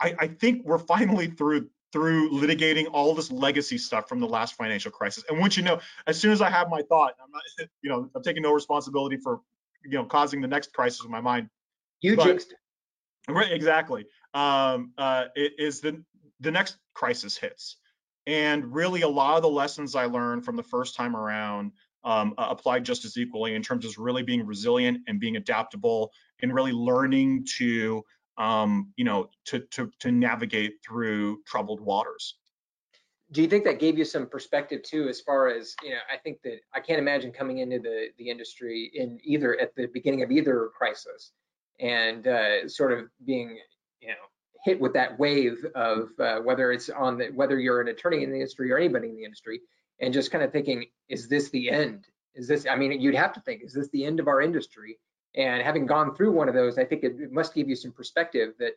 I, 0.00 0.14
I 0.18 0.26
think 0.28 0.64
we're 0.64 0.78
finally 0.78 1.26
through 1.26 1.68
through 1.92 2.30
litigating 2.30 2.86
all 2.92 3.14
this 3.14 3.32
legacy 3.32 3.76
stuff 3.76 4.08
from 4.08 4.20
the 4.20 4.26
last 4.26 4.54
financial 4.54 4.92
crisis. 4.92 5.24
And 5.28 5.40
once 5.40 5.56
you 5.56 5.62
know, 5.64 5.80
as 6.06 6.18
soon 6.18 6.30
as 6.30 6.40
I 6.40 6.48
have 6.48 6.70
my 6.70 6.82
thought, 6.82 7.14
I'm 7.22 7.30
not, 7.32 7.68
you 7.82 7.90
know, 7.90 8.08
I'm 8.14 8.22
taking 8.22 8.42
no 8.42 8.52
responsibility 8.52 9.16
for, 9.16 9.40
you 9.84 9.98
know, 9.98 10.04
causing 10.04 10.40
the 10.40 10.48
next 10.48 10.72
crisis 10.72 11.04
in 11.04 11.10
my 11.10 11.20
mind. 11.20 11.48
You 12.00 12.16
but, 12.16 12.24
jinxed. 12.24 12.54
Right, 13.28 13.52
exactly. 13.52 14.06
Um, 14.34 14.92
uh, 14.98 15.26
it 15.34 15.52
is 15.58 15.80
the 15.80 16.02
the 16.40 16.50
next 16.50 16.76
crisis 16.94 17.36
hits. 17.36 17.76
And 18.26 18.72
really, 18.72 19.02
a 19.02 19.08
lot 19.08 19.36
of 19.36 19.42
the 19.42 19.48
lessons 19.48 19.94
I 19.94 20.06
learned 20.06 20.44
from 20.44 20.56
the 20.56 20.62
first 20.62 20.96
time 20.96 21.16
around 21.16 21.72
um, 22.04 22.34
uh, 22.38 22.46
applied 22.50 22.84
just 22.84 23.04
as 23.04 23.16
equally 23.16 23.54
in 23.54 23.62
terms 23.62 23.84
of 23.84 23.96
really 23.98 24.22
being 24.22 24.46
resilient 24.46 24.98
and 25.06 25.20
being 25.20 25.36
adaptable 25.36 26.12
and 26.42 26.54
really 26.54 26.72
learning 26.72 27.46
to, 27.58 28.02
um, 28.38 28.92
you 28.96 29.04
know, 29.04 29.28
to, 29.46 29.60
to, 29.70 29.90
to 30.00 30.12
navigate 30.12 30.74
through 30.86 31.42
troubled 31.46 31.80
waters. 31.80 32.36
Do 33.32 33.42
you 33.42 33.48
think 33.48 33.64
that 33.64 33.78
gave 33.78 33.96
you 33.96 34.04
some 34.04 34.26
perspective 34.26 34.82
too, 34.82 35.08
as 35.08 35.20
far 35.20 35.48
as 35.48 35.74
you 35.82 35.90
know? 35.90 35.98
I 36.12 36.16
think 36.16 36.42
that 36.42 36.60
I 36.74 36.80
can't 36.80 36.98
imagine 36.98 37.32
coming 37.32 37.58
into 37.58 37.78
the 37.78 38.08
the 38.18 38.28
industry 38.28 38.90
in 38.94 39.18
either 39.22 39.58
at 39.60 39.74
the 39.76 39.86
beginning 39.86 40.22
of 40.22 40.30
either 40.30 40.70
crisis 40.76 41.32
and 41.78 42.26
uh, 42.26 42.68
sort 42.68 42.92
of 42.92 43.06
being, 43.24 43.58
you 44.00 44.08
know, 44.08 44.14
hit 44.64 44.80
with 44.80 44.92
that 44.94 45.18
wave 45.18 45.64
of 45.74 46.10
uh, 46.18 46.40
whether 46.40 46.72
it's 46.72 46.90
on 46.90 47.18
the, 47.18 47.26
whether 47.28 47.58
you're 47.58 47.80
an 47.80 47.88
attorney 47.88 48.22
in 48.22 48.30
the 48.30 48.36
industry 48.36 48.70
or 48.70 48.76
anybody 48.76 49.08
in 49.08 49.16
the 49.16 49.24
industry, 49.24 49.60
and 50.00 50.12
just 50.12 50.30
kind 50.30 50.44
of 50.44 50.52
thinking, 50.52 50.86
is 51.08 51.28
this 51.28 51.50
the 51.50 51.70
end? 51.70 52.06
Is 52.34 52.48
this? 52.48 52.66
I 52.68 52.76
mean, 52.76 53.00
you'd 53.00 53.14
have 53.14 53.32
to 53.34 53.40
think, 53.40 53.62
is 53.62 53.72
this 53.72 53.88
the 53.90 54.04
end 54.04 54.20
of 54.20 54.28
our 54.28 54.40
industry? 54.40 54.98
And 55.36 55.62
having 55.62 55.86
gone 55.86 56.16
through 56.16 56.32
one 56.32 56.48
of 56.48 56.54
those, 56.54 56.78
I 56.78 56.84
think 56.84 57.04
it, 57.04 57.20
it 57.20 57.32
must 57.32 57.54
give 57.54 57.68
you 57.68 57.76
some 57.76 57.92
perspective 57.92 58.54
that 58.58 58.72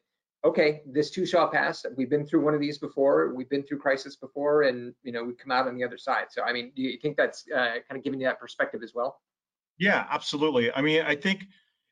okay, 0.45 0.81
this 0.85 1.09
too 1.09 1.25
shall 1.25 1.47
pass. 1.47 1.85
We've 1.95 2.09
been 2.09 2.25
through 2.25 2.43
one 2.43 2.53
of 2.53 2.59
these 2.59 2.77
before. 2.77 3.33
We've 3.33 3.49
been 3.49 3.63
through 3.63 3.79
crisis 3.79 4.15
before, 4.15 4.63
and 4.63 4.93
you 5.03 5.11
know 5.11 5.23
we've 5.23 5.37
come 5.37 5.51
out 5.51 5.67
on 5.67 5.75
the 5.75 5.83
other 5.83 5.97
side. 5.97 6.25
So, 6.29 6.43
I 6.43 6.53
mean, 6.53 6.71
do 6.75 6.81
you 6.81 6.97
think 7.01 7.17
that's 7.17 7.45
uh, 7.53 7.79
kind 7.87 7.97
of 7.97 8.03
giving 8.03 8.19
you 8.19 8.27
that 8.27 8.39
perspective 8.39 8.81
as 8.83 8.93
well? 8.93 9.21
Yeah, 9.77 10.05
absolutely. 10.09 10.71
I 10.71 10.81
mean, 10.81 11.01
I 11.01 11.15
think, 11.15 11.45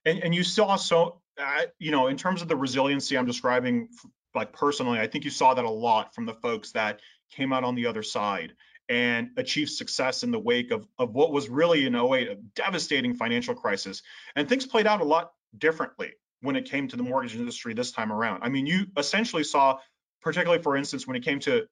and, 0.06 0.20
and 0.24 0.36
you 0.36 0.44
saw 0.44 0.76
so 0.76 1.22
I, 1.40 1.68
you 1.80 1.92
know, 1.92 2.08
in 2.08 2.18
terms 2.18 2.42
of 2.42 2.48
the 2.48 2.56
resiliency 2.56 3.18
I'm 3.18 3.26
describing, 3.26 3.90
like 4.36 4.54
personally, 4.54 5.00
I 5.00 5.08
think 5.08 5.26
you 5.26 5.32
saw 5.32 5.54
that 5.54 5.66
a 5.66 5.70
lot 5.70 6.14
from 6.14 6.26
the 6.26 6.34
folks 6.34 6.72
that 6.72 7.00
came 7.32 7.54
out 7.54 7.64
on 7.64 7.76
the 7.76 7.88
other 7.88 8.04
side 8.04 8.54
and 8.90 9.30
achieved 9.38 9.72
success 9.72 10.24
in 10.24 10.32
the 10.32 10.40
wake 10.40 10.72
of, 10.72 10.86
of 11.00 11.14
what 11.14 11.32
was 11.32 11.50
really 11.50 11.86
in 11.86 11.96
08 11.96 12.28
a 12.28 12.36
devastating 12.56 13.14
financial 13.14 13.56
crisis. 13.56 14.02
And 14.36 14.50
things 14.50 14.66
played 14.66 14.88
out 14.88 15.02
a 15.02 15.06
lot 15.06 15.32
differently 15.58 16.14
when 16.42 16.56
it 16.56 16.66
came 16.66 16.88
to 16.88 16.96
the 16.96 17.04
mortgage 17.04 17.36
industry 17.36 17.74
this 17.74 17.92
time 17.92 18.12
around. 18.12 18.44
I 18.44 18.50
mean, 18.50 18.66
you 18.66 18.88
essentially 18.98 19.44
saw, 19.44 19.80
particularly 20.22 20.62
for 20.62 20.76
instance, 20.76 21.08
when 21.08 21.16
it 21.16 21.24
came 21.24 21.40
to 21.42 21.68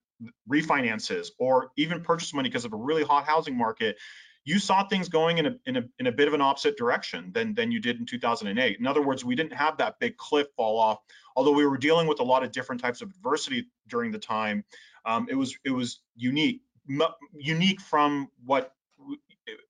refinances 0.50 1.30
or 1.40 1.72
even 1.78 2.02
purchase 2.02 2.34
money 2.34 2.50
because 2.50 2.66
of 2.66 2.74
a 2.74 2.78
really 2.78 3.04
hot 3.04 3.26
housing 3.26 3.58
market, 3.58 3.98
you 4.46 4.60
saw 4.60 4.88
things 4.88 5.10
going 5.10 5.38
in 5.38 5.46
a, 5.46 5.56
in 5.66 5.78
a, 5.78 5.84
in 6.00 6.08
a 6.08 6.12
bit 6.12 6.28
of 6.28 6.34
an 6.34 6.42
opposite 6.42 6.78
direction 6.78 7.32
than, 7.34 7.54
than 7.54 7.72
you 7.72 7.80
did 7.80 8.00
in 8.00 8.06
2008. 8.06 8.80
In 8.80 8.88
other 8.88 9.02
words, 9.02 9.24
we 9.24 9.36
didn't 9.36 9.54
have 9.54 9.78
that 9.78 10.00
big 10.00 10.18
cliff 10.18 10.48
fall 10.56 10.80
off. 10.80 11.00
Although 11.36 11.52
we 11.52 11.66
were 11.66 11.78
dealing 11.78 12.08
with 12.08 12.20
a 12.20 12.24
lot 12.24 12.44
of 12.44 12.52
different 12.52 12.82
types 12.82 13.02
of 13.02 13.10
adversity 13.10 13.68
during 13.88 14.12
the 14.12 14.20
time, 14.20 14.64
um, 15.06 15.28
it 15.30 15.36
was 15.36 15.58
it 15.64 15.72
was 15.72 16.02
unique, 16.16 16.62
unique 17.38 17.80
from 17.80 18.30
what 18.44 18.74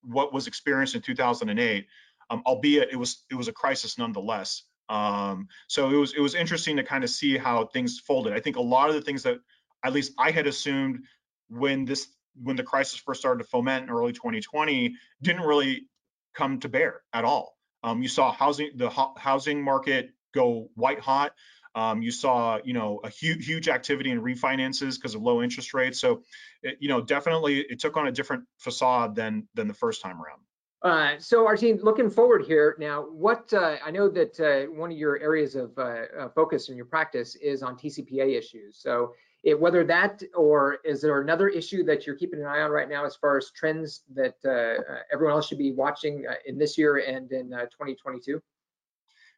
what 0.01 0.34
was 0.34 0.48
experienced 0.48 0.96
in 0.96 1.01
2008, 1.01 1.88
um, 2.29 2.41
albeit 2.46 2.89
it 2.91 2.96
was 2.96 3.24
it 3.29 3.36
was 3.36 3.48
a 3.48 3.53
crisis 3.53 3.98
nonetheless. 3.98 4.63
Um, 4.89 5.48
so 5.67 5.89
it 5.89 5.96
was 5.96 6.13
it 6.13 6.19
was 6.19 6.36
interesting 6.36 6.77
to 6.77 6.84
kind 6.84 7.03
of 7.03 7.10
see 7.10 7.38
how 7.38 7.65
things 7.65 8.00
folded. 8.00 8.34
I 8.34 8.39
think 8.39 8.55
a 8.55 8.62
lot 8.62 8.89
of 8.89 8.96
the 8.96 9.01
things 9.01 9.24
that 9.24 9.38
at 9.84 9.93
least 9.93 10.13
I 10.17 10.31
had 10.31 10.48
assumed 10.48 11.03
when 11.50 11.86
this 11.86 12.08
when 12.41 12.55
the 12.55 12.63
crisis 12.63 13.00
first 13.00 13.19
started 13.19 13.43
to 13.43 13.50
foment 13.50 13.84
in 13.84 13.89
early 13.89 14.13
2020 14.13 14.96
didn't 15.22 15.43
really 15.43 15.88
come 16.34 16.60
to 16.62 16.69
bear 16.69 17.01
at 17.13 17.25
all. 17.25 17.58
Um, 17.84 18.01
you 18.01 18.08
saw 18.08 18.31
housing 18.31 18.72
the 18.75 18.89
ho 18.89 19.13
housing 19.17 19.62
market 19.62 20.12
go 20.34 20.69
white 20.75 21.00
hot. 21.00 21.34
Um, 21.75 22.01
you 22.01 22.12
saw, 22.12 22.60
you 22.63 22.74
know, 22.74 23.00
a 23.03 23.10
huge, 23.10 23.46
huge 23.46 23.69
activity 23.69 24.10
in 24.10 24.22
refinances 24.22 24.96
because 24.96 25.13
of 25.13 25.22
low 25.22 25.43
interest 25.43 25.74
rates. 25.74 26.00
So, 26.00 26.24
it, 26.63 26.77
you 26.79 26.89
know, 26.89 27.00
definitely 27.00 27.60
it 27.60 27.79
took 27.79 27.96
on 27.96 28.08
a 28.08 28.12
different 28.12 28.46
facade 28.58 29.15
than 29.15 29.48
than 29.53 29.67
the 29.67 29.74
first 29.74 30.01
time 30.01 30.22
around. 30.22 30.41
Uh, 30.81 31.15
so, 31.19 31.45
Artin, 31.45 31.83
looking 31.83 32.09
forward 32.09 32.45
here 32.45 32.75
now, 32.79 33.01
what 33.01 33.51
uh, 33.53 33.75
I 33.86 33.91
know 33.91 34.07
that 34.09 34.39
uh, 34.39 34.71
one 34.71 34.91
of 34.91 34.98
your 34.98 35.19
areas 35.19 35.55
of 35.55 35.77
uh, 35.77 35.81
uh, 36.17 36.29
focus 36.29 36.69
in 36.69 36.77
your 36.77 36.86
practice 36.86 37.36
is 37.36 37.62
on 37.63 37.75
TCPA 37.75 38.38
issues. 38.38 38.77
So, 38.77 39.13
it, 39.43 39.59
whether 39.59 39.83
that 39.86 40.21
or 40.36 40.79
is 40.86 41.01
there 41.01 41.21
another 41.21 41.48
issue 41.48 41.83
that 41.86 42.05
you're 42.05 42.15
keeping 42.15 42.39
an 42.39 42.45
eye 42.45 42.62
on 42.62 42.71
right 42.71 42.89
now 42.89 43.05
as 43.05 43.15
far 43.15 43.38
as 43.38 43.51
trends 43.51 44.03
that 44.13 44.36
uh, 44.45 44.81
everyone 45.13 45.33
else 45.33 45.48
should 45.48 45.57
be 45.57 45.71
watching 45.71 46.25
in 46.45 46.57
this 46.57 46.77
year 46.77 46.98
and 46.98 47.31
in 47.31 47.50
2022? 47.50 48.41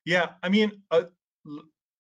Yeah, 0.06 0.30
I 0.42 0.50
mean, 0.50 0.72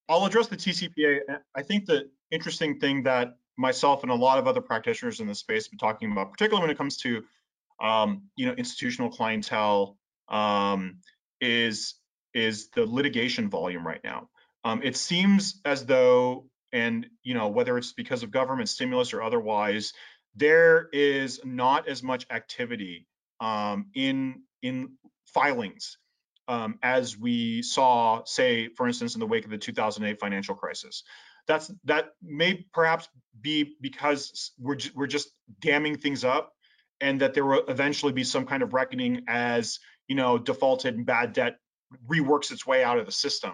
I'll 0.09 0.25
address 0.25 0.47
the 0.47 0.57
TCPA. 0.57 1.19
I 1.53 1.61
think 1.61 1.85
the 1.85 2.09
interesting 2.31 2.79
thing 2.79 3.03
that 3.03 3.37
myself 3.57 4.01
and 4.01 4.11
a 4.11 4.15
lot 4.15 4.39
of 4.39 4.47
other 4.47 4.61
practitioners 4.61 5.19
in 5.19 5.27
this 5.27 5.39
space 5.39 5.65
have 5.65 5.71
been 5.71 5.77
talking 5.77 6.11
about, 6.11 6.31
particularly 6.31 6.63
when 6.63 6.71
it 6.71 6.77
comes 6.77 6.97
to 6.97 7.23
um, 7.81 8.23
you 8.35 8.45
know, 8.45 8.53
institutional 8.53 9.11
clientele 9.11 9.97
um, 10.29 10.99
is 11.41 11.95
is 12.33 12.69
the 12.69 12.85
litigation 12.85 13.49
volume 13.49 13.85
right 13.85 14.01
now. 14.03 14.29
Um, 14.63 14.81
it 14.83 14.95
seems 14.95 15.59
as 15.65 15.85
though, 15.85 16.45
and 16.71 17.07
you 17.23 17.33
know, 17.33 17.49
whether 17.49 17.77
it's 17.77 17.93
because 17.93 18.23
of 18.23 18.31
government 18.31 18.69
stimulus 18.69 19.13
or 19.13 19.21
otherwise, 19.21 19.93
there 20.35 20.87
is 20.93 21.41
not 21.43 21.87
as 21.89 22.03
much 22.03 22.25
activity 22.29 23.07
um, 23.39 23.87
in 23.95 24.43
in 24.61 24.93
filings 25.25 25.97
um, 26.47 26.79
as 26.83 27.17
we 27.17 27.61
saw, 27.61 28.23
say, 28.25 28.67
for 28.69 28.87
instance, 28.87 29.15
in 29.15 29.19
the 29.19 29.27
wake 29.27 29.45
of 29.45 29.51
the 29.51 29.57
2008 29.57 30.19
financial 30.19 30.55
crisis. 30.55 31.03
That's 31.47 31.71
that 31.85 32.09
may 32.21 32.65
perhaps 32.73 33.07
be 33.39 33.75
because 33.81 34.51
we're 34.59 34.77
we're 34.93 35.07
just 35.07 35.31
damming 35.59 35.97
things 35.97 36.23
up 36.23 36.53
and 37.01 37.19
that 37.21 37.33
there 37.33 37.45
will 37.45 37.65
eventually 37.67 38.13
be 38.13 38.23
some 38.23 38.45
kind 38.45 38.63
of 38.63 38.73
reckoning 38.73 39.23
as 39.27 39.79
you 40.07 40.15
know 40.15 40.37
defaulted 40.37 40.95
and 40.95 41.05
bad 41.05 41.33
debt 41.33 41.57
reworks 42.07 42.51
its 42.51 42.65
way 42.65 42.83
out 42.83 42.97
of 42.97 43.05
the 43.05 43.11
system. 43.11 43.51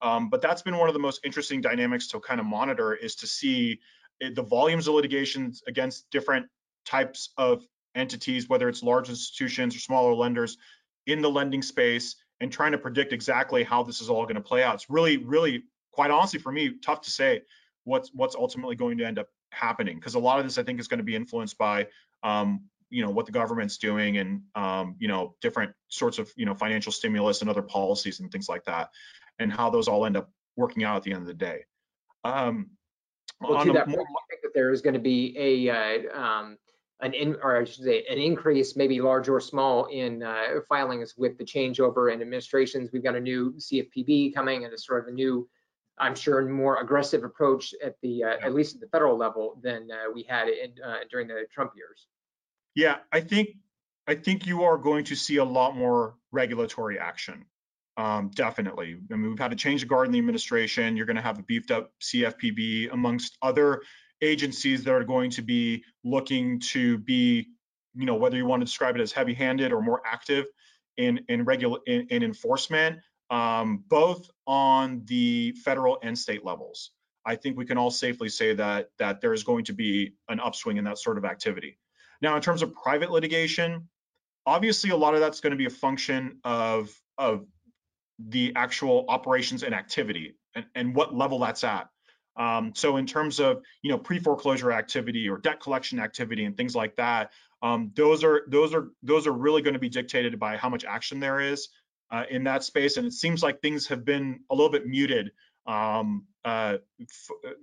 Um, 0.00 0.28
but 0.28 0.40
that's 0.40 0.62
been 0.62 0.76
one 0.76 0.88
of 0.88 0.94
the 0.94 1.00
most 1.00 1.20
interesting 1.24 1.60
dynamics 1.60 2.08
to 2.08 2.20
kind 2.20 2.40
of 2.40 2.46
monitor 2.46 2.94
is 2.94 3.14
to 3.16 3.26
see 3.26 3.80
eh, 4.20 4.30
the 4.34 4.42
volumes 4.42 4.88
of 4.88 4.94
litigations 4.94 5.62
against 5.66 6.10
different 6.10 6.46
types 6.84 7.30
of 7.36 7.66
entities, 7.94 8.48
whether 8.48 8.68
it's 8.68 8.82
large 8.82 9.08
institutions 9.08 9.74
or 9.74 9.78
smaller 9.78 10.14
lenders 10.14 10.58
in 11.06 11.22
the 11.22 11.30
lending 11.30 11.62
space, 11.62 12.16
and 12.40 12.52
trying 12.52 12.72
to 12.72 12.78
predict 12.78 13.12
exactly 13.12 13.62
how 13.62 13.82
this 13.82 14.00
is 14.00 14.10
all 14.10 14.24
going 14.24 14.34
to 14.34 14.40
play 14.40 14.62
out. 14.62 14.74
It's 14.74 14.90
really, 14.90 15.18
really, 15.18 15.64
quite 15.92 16.10
honestly, 16.10 16.40
for 16.40 16.52
me, 16.52 16.74
tough 16.82 17.02
to 17.02 17.10
say 17.10 17.42
what's 17.84 18.10
what's 18.12 18.34
ultimately 18.34 18.76
going 18.76 18.98
to 18.98 19.04
end 19.04 19.18
up 19.18 19.28
happening 19.50 19.96
because 19.96 20.14
a 20.14 20.18
lot 20.18 20.38
of 20.38 20.44
this 20.44 20.58
I 20.58 20.62
think 20.64 20.80
is 20.80 20.88
going 20.88 20.98
to 20.98 21.04
be 21.04 21.14
influenced 21.14 21.56
by 21.56 21.86
um, 22.22 22.62
you 22.90 23.02
know 23.02 23.10
what 23.10 23.26
the 23.26 23.32
government's 23.32 23.78
doing 23.78 24.18
and 24.18 24.42
um, 24.54 24.96
you 24.98 25.08
know 25.08 25.34
different 25.40 25.72
sorts 25.88 26.18
of 26.18 26.30
you 26.36 26.46
know 26.46 26.54
financial 26.54 26.92
stimulus 26.92 27.40
and 27.40 27.50
other 27.50 27.62
policies 27.62 28.20
and 28.20 28.30
things 28.30 28.48
like 28.48 28.64
that 28.64 28.90
and 29.38 29.52
how 29.52 29.70
those 29.70 29.88
all 29.88 30.06
end 30.06 30.16
up 30.16 30.30
working 30.56 30.84
out 30.84 30.96
at 30.96 31.02
the 31.02 31.12
end 31.12 31.22
of 31.22 31.26
the 31.26 31.34
day 31.34 31.64
um, 32.24 32.70
well, 33.40 33.64
to 33.64 33.72
that 33.72 33.86
point, 33.86 33.98
I 34.00 34.24
think 34.30 34.42
that 34.42 34.54
there 34.54 34.72
is 34.72 34.80
going 34.80 34.94
to 34.94 35.00
be 35.00 35.34
a 35.36 35.70
uh, 35.70 36.18
um, 36.18 36.56
an 37.00 37.12
in, 37.12 37.36
or 37.42 37.60
I 37.60 37.64
should 37.64 37.84
say 37.84 38.04
an 38.08 38.18
increase, 38.18 38.76
maybe 38.76 39.00
large 39.00 39.28
or 39.28 39.40
small, 39.40 39.86
in 39.86 40.22
uh, 40.22 40.60
filings 40.68 41.14
with 41.16 41.36
the 41.36 41.44
changeover 41.44 42.12
in 42.12 42.20
administrations. 42.20 42.90
We've 42.92 43.02
got 43.02 43.16
a 43.16 43.20
new 43.20 43.52
CFPB 43.58 44.34
coming 44.34 44.64
and 44.64 44.72
a 44.72 44.78
sort 44.78 45.02
of 45.02 45.08
a 45.08 45.14
new, 45.14 45.48
I'm 45.98 46.14
sure, 46.14 46.42
more 46.48 46.80
aggressive 46.80 47.24
approach 47.24 47.74
at 47.84 47.96
the 48.02 48.24
uh, 48.24 48.28
yeah. 48.28 48.46
at 48.46 48.54
least 48.54 48.76
at 48.76 48.80
the 48.80 48.88
federal 48.88 49.16
level 49.16 49.60
than 49.62 49.88
uh, 49.90 50.10
we 50.12 50.22
had 50.28 50.48
in 50.48 50.72
uh, 50.84 50.98
during 51.10 51.28
the 51.28 51.44
Trump 51.52 51.72
years. 51.76 52.06
Yeah, 52.74 52.96
I 53.12 53.20
think 53.20 53.50
I 54.06 54.14
think 54.14 54.46
you 54.46 54.64
are 54.64 54.76
going 54.76 55.04
to 55.04 55.16
see 55.16 55.36
a 55.36 55.44
lot 55.44 55.76
more 55.76 56.16
regulatory 56.32 56.98
action. 56.98 57.46
Um, 57.96 58.30
definitely. 58.34 58.96
I 59.12 59.16
mean, 59.16 59.30
we've 59.30 59.38
had 59.38 59.52
a 59.52 59.56
change 59.56 59.82
of 59.82 59.88
guard 59.88 60.06
in 60.06 60.12
the 60.12 60.18
administration. 60.18 60.96
You're 60.96 61.06
going 61.06 61.16
to 61.16 61.22
have 61.22 61.38
a 61.38 61.42
beefed 61.42 61.70
up 61.70 61.92
CFPB 62.02 62.92
amongst 62.92 63.38
other 63.40 63.82
agencies 64.20 64.84
that 64.84 64.92
are 64.92 65.04
going 65.04 65.30
to 65.30 65.42
be 65.42 65.84
looking 66.02 66.58
to 66.72 66.98
be, 66.98 67.46
you 67.94 68.06
know, 68.06 68.16
whether 68.16 68.36
you 68.36 68.46
want 68.46 68.60
to 68.60 68.64
describe 68.64 68.96
it 68.96 69.00
as 69.00 69.12
heavy-handed 69.12 69.72
or 69.72 69.80
more 69.80 70.02
active 70.04 70.46
in 70.96 71.20
in 71.28 71.44
regular 71.44 71.78
in, 71.86 72.08
in 72.10 72.22
enforcement, 72.22 72.98
um, 73.30 73.84
both 73.88 74.28
on 74.46 75.02
the 75.04 75.52
federal 75.64 75.98
and 76.02 76.18
state 76.18 76.44
levels. 76.44 76.90
I 77.26 77.36
think 77.36 77.56
we 77.56 77.64
can 77.64 77.78
all 77.78 77.90
safely 77.90 78.28
say 78.28 78.54
that 78.54 78.90
that 78.98 79.20
there 79.20 79.32
is 79.32 79.44
going 79.44 79.64
to 79.66 79.72
be 79.72 80.14
an 80.28 80.40
upswing 80.40 80.76
in 80.78 80.84
that 80.84 80.98
sort 80.98 81.16
of 81.16 81.24
activity. 81.24 81.78
Now, 82.20 82.36
in 82.36 82.42
terms 82.42 82.62
of 82.62 82.74
private 82.74 83.10
litigation, 83.10 83.88
obviously 84.46 84.90
a 84.90 84.96
lot 84.96 85.14
of 85.14 85.20
that's 85.20 85.40
going 85.40 85.52
to 85.52 85.56
be 85.56 85.66
a 85.66 85.70
function 85.70 86.38
of 86.44 86.90
of 87.18 87.46
the 88.18 88.52
actual 88.56 89.04
operations 89.08 89.62
and 89.62 89.74
activity 89.74 90.36
and, 90.54 90.66
and 90.74 90.94
what 90.94 91.14
level 91.14 91.38
that's 91.40 91.64
at. 91.64 91.88
Um, 92.36 92.72
so 92.74 92.96
in 92.96 93.06
terms 93.06 93.40
of 93.40 93.62
you 93.82 93.90
know 93.90 93.98
pre-foreclosure 93.98 94.72
activity 94.72 95.28
or 95.28 95.38
debt 95.38 95.60
collection 95.60 96.00
activity 96.00 96.44
and 96.44 96.56
things 96.56 96.74
like 96.74 96.96
that, 96.96 97.32
um, 97.62 97.92
those 97.94 98.24
are 98.24 98.42
those 98.48 98.74
are 98.74 98.90
those 99.02 99.26
are 99.26 99.32
really 99.32 99.62
going 99.62 99.74
to 99.74 99.80
be 99.80 99.88
dictated 99.88 100.38
by 100.38 100.56
how 100.56 100.68
much 100.68 100.84
action 100.84 101.20
there 101.20 101.40
is 101.40 101.68
uh, 102.10 102.24
in 102.30 102.44
that 102.44 102.64
space. 102.64 102.96
And 102.96 103.06
it 103.06 103.12
seems 103.12 103.42
like 103.42 103.60
things 103.60 103.86
have 103.88 104.04
been 104.04 104.40
a 104.50 104.54
little 104.54 104.70
bit 104.70 104.86
muted, 104.86 105.30
um, 105.66 106.26
uh, 106.44 106.78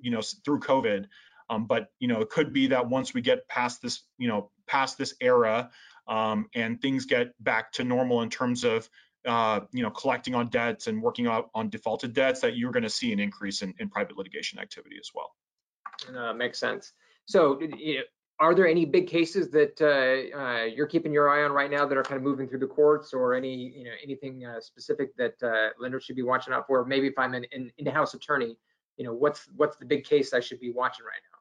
you 0.02 0.12
know, 0.12 0.22
through 0.46 0.60
COVID. 0.60 1.06
Um, 1.52 1.66
but 1.66 1.88
you 2.00 2.08
know, 2.08 2.22
it 2.22 2.30
could 2.30 2.54
be 2.54 2.68
that 2.68 2.88
once 2.90 3.14
we 3.14 3.22
get 3.22 3.48
past 3.50 3.82
this, 3.82 4.04
you 4.18 4.30
know, 4.30 4.50
past 4.68 4.98
this 4.98 5.14
era, 5.20 5.70
um, 6.08 6.48
and 6.56 6.82
things 6.82 7.06
get 7.06 7.34
back 7.44 7.74
to 7.74 7.84
normal 7.84 8.22
in 8.22 8.30
terms 8.30 8.64
of 8.64 8.90
uh, 9.28 9.60
you 9.74 9.84
know 9.84 9.90
collecting 9.90 10.34
on 10.34 10.48
debts 10.48 10.88
and 10.88 11.02
working 11.02 11.28
out 11.28 11.50
on 11.54 11.70
defaulted 11.70 12.14
debts, 12.14 12.40
that 12.40 12.56
you're 12.56 12.72
going 12.72 12.84
to 12.84 12.90
see 12.90 13.12
an 13.12 13.20
increase 13.20 13.62
in, 13.62 13.74
in 13.80 13.90
private 13.90 14.18
litigation 14.18 14.60
activity 14.60 14.96
as 15.00 15.10
well. 15.14 15.36
Makes 16.34 16.58
sense. 16.58 16.94
So, 17.26 17.60
are 18.40 18.56
there 18.56 18.68
any 18.68 18.86
big 18.86 19.08
cases 19.08 19.52
that 19.52 19.80
uh, 19.82 20.38
uh, 20.38 20.64
you're 20.64 20.88
keeping 20.88 21.12
your 21.12 21.30
eye 21.30 21.44
on 21.44 21.52
right 21.52 21.70
now 21.70 21.86
that 21.86 21.98
are 21.98 22.04
kind 22.04 22.18
of 22.18 22.24
moving 22.24 22.48
through 22.48 22.60
the 22.60 22.68
courts, 22.68 23.14
or 23.14 23.34
any 23.34 23.74
you 23.76 23.84
know 23.84 23.92
anything 24.02 24.46
uh, 24.46 24.62
specific 24.62 25.16
that 25.18 25.36
uh, 25.44 25.70
lenders 25.82 26.06
should 26.06 26.16
be 26.16 26.24
watching 26.24 26.54
out 26.54 26.66
for? 26.66 26.86
Maybe 26.86 27.08
if 27.08 27.14
I'm 27.18 27.34
an, 27.34 27.46
an 27.52 27.72
in-house 27.78 28.14
attorney, 28.14 28.58
you 28.96 29.06
know, 29.06 29.14
what's 29.14 29.50
what's 29.58 29.76
the 29.76 29.86
big 29.86 30.06
case 30.06 30.34
I 30.34 30.40
should 30.40 30.62
be 30.62 30.72
watching 30.72 31.06
right 31.06 31.22
now? 31.32 31.41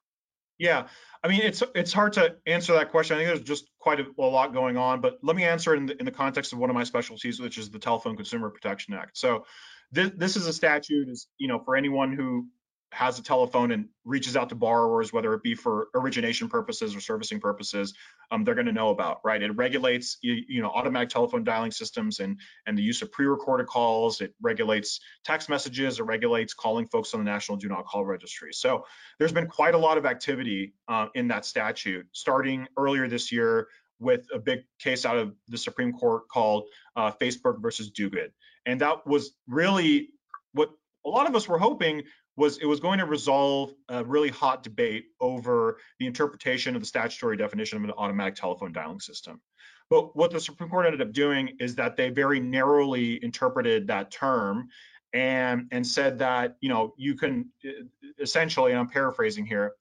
Yeah, 0.61 0.89
I 1.25 1.29
mean, 1.29 1.41
it's 1.41 1.63
it's 1.75 1.91
hard 1.91 2.13
to 2.13 2.37
answer 2.47 2.75
that 2.75 2.91
question. 2.91 3.17
I 3.17 3.21
think 3.21 3.29
there's 3.29 3.41
just 3.41 3.71
quite 3.79 3.99
a, 3.99 4.05
a 4.19 4.23
lot 4.23 4.53
going 4.53 4.77
on, 4.77 5.01
but 5.01 5.19
let 5.23 5.35
me 5.35 5.45
answer 5.45 5.75
it 5.75 5.79
in 5.79 5.87
the, 5.87 5.99
in 5.99 6.05
the 6.05 6.11
context 6.11 6.53
of 6.53 6.59
one 6.59 6.69
of 6.69 6.75
my 6.75 6.85
specialties, 6.85 7.41
which 7.41 7.57
is 7.57 7.71
the 7.71 7.79
Telephone 7.79 8.15
Consumer 8.15 8.51
Protection 8.51 8.93
Act. 8.93 9.17
So 9.17 9.47
this, 9.91 10.11
this 10.19 10.37
is 10.37 10.47
a 10.47 10.53
statute, 10.53 11.09
is 11.09 11.29
you 11.39 11.49
know, 11.49 11.61
for 11.65 11.77
anyone 11.77 12.13
who 12.13 12.47
has 12.93 13.19
a 13.19 13.23
telephone 13.23 13.71
and 13.71 13.89
reaches 14.05 14.37
out 14.37 14.49
to 14.49 14.55
borrowers, 14.55 15.13
whether 15.13 15.33
it 15.35 15.43
be 15.43 15.55
for 15.55 15.89
origination 15.95 16.49
purposes 16.49 16.97
or 16.97 17.01
servicing 17.01 17.39
purposes, 17.39 17.95
um, 18.33 18.43
they're 18.43 18.55
going 18.55 18.67
to 18.67 18.73
know 18.73 18.91
about, 18.91 19.21
right? 19.25 19.43
It 19.43 19.57
regulates, 19.57 20.19
you, 20.23 20.43
you, 20.49 20.61
know, 20.61 20.71
automatic 20.71 21.09
telephone 21.09 21.45
dialing 21.45 21.71
systems 21.71 22.19
and 22.19 22.39
and 22.67 22.77
the 22.77 22.83
use 22.83 23.03
of 23.03 23.13
pre-recorded 23.13 23.69
calls. 23.69 24.21
It 24.21 24.35
regulates 24.41 25.01
text 25.25 25.49
messages. 25.49 26.01
It 26.01 26.05
regulates 26.05 26.53
calling 26.53 26.87
folks 26.87 27.15
on 27.15 27.21
the 27.21 27.31
National 27.31 27.59
Do 27.59 27.69
Not 27.69 27.87
Call 27.87 28.05
Registry. 28.05 28.53
So 28.53 28.85
there's 29.19 29.33
been 29.33 29.47
quite 29.47 29.75
a 29.75 29.79
lot 29.79 29.97
of 29.97 30.05
activity 30.05 30.75
uh, 30.89 31.07
in 31.15 31.29
that 31.29 31.45
statute, 31.45 32.07
starting 32.13 32.67
earlier 32.77 33.09
this 33.09 33.31
year 33.31 33.69
with 34.01 34.27
a 34.35 34.39
big 34.39 34.61
case 34.81 35.05
out 35.05 35.17
of 35.17 35.35
the 35.49 35.59
Supreme 35.59 35.93
Court 35.93 36.27
called 36.29 36.65
uh, 36.97 37.13
Facebook 37.21 37.61
versus 37.61 37.91
Duguid, 37.93 38.31
and 38.67 38.81
that 38.81 39.07
was 39.07 39.31
really 39.47 40.09
what 40.53 40.71
a 41.05 41.09
lot 41.09 41.29
of 41.29 41.35
us 41.35 41.49
were 41.49 41.59
hoping 41.59 42.03
was 42.37 42.59
it 42.59 42.67
was 42.67 42.81
going 42.81 42.99
to 42.99 43.07
resolve 43.07 43.75
a 43.89 44.05
really 44.05 44.29
hot 44.29 44.63
debate 44.63 45.07
over 45.21 45.79
the 45.99 46.07
interpretation 46.07 46.75
of 46.75 46.83
the 46.83 46.87
statutory 46.87 47.37
definition 47.37 47.79
of 47.79 47.85
an 47.85 47.91
automatic 47.97 48.35
telephone 48.35 48.73
dialing 48.73 49.01
system. 49.01 49.41
But 49.89 50.17
what 50.17 50.31
the 50.31 50.41
Supreme 50.41 50.71
Court 50.71 50.87
ended 50.87 51.03
up 51.03 51.13
doing 51.13 51.57
is 51.59 51.75
that 51.75 51.97
they 51.97 52.11
very 52.11 52.41
narrowly 52.41 53.23
interpreted 53.23 53.89
that 53.89 54.11
term 54.11 54.69
and 55.13 55.67
and 55.73 55.85
said 55.87 56.21
that 56.21 56.57
you 56.61 56.69
know 56.69 56.95
you 56.97 57.17
can 57.17 57.51
essentially, 58.19 58.71
and 58.71 58.81
I'm 58.81 58.89
paraphrasing 58.89 59.47
here, 59.47 59.75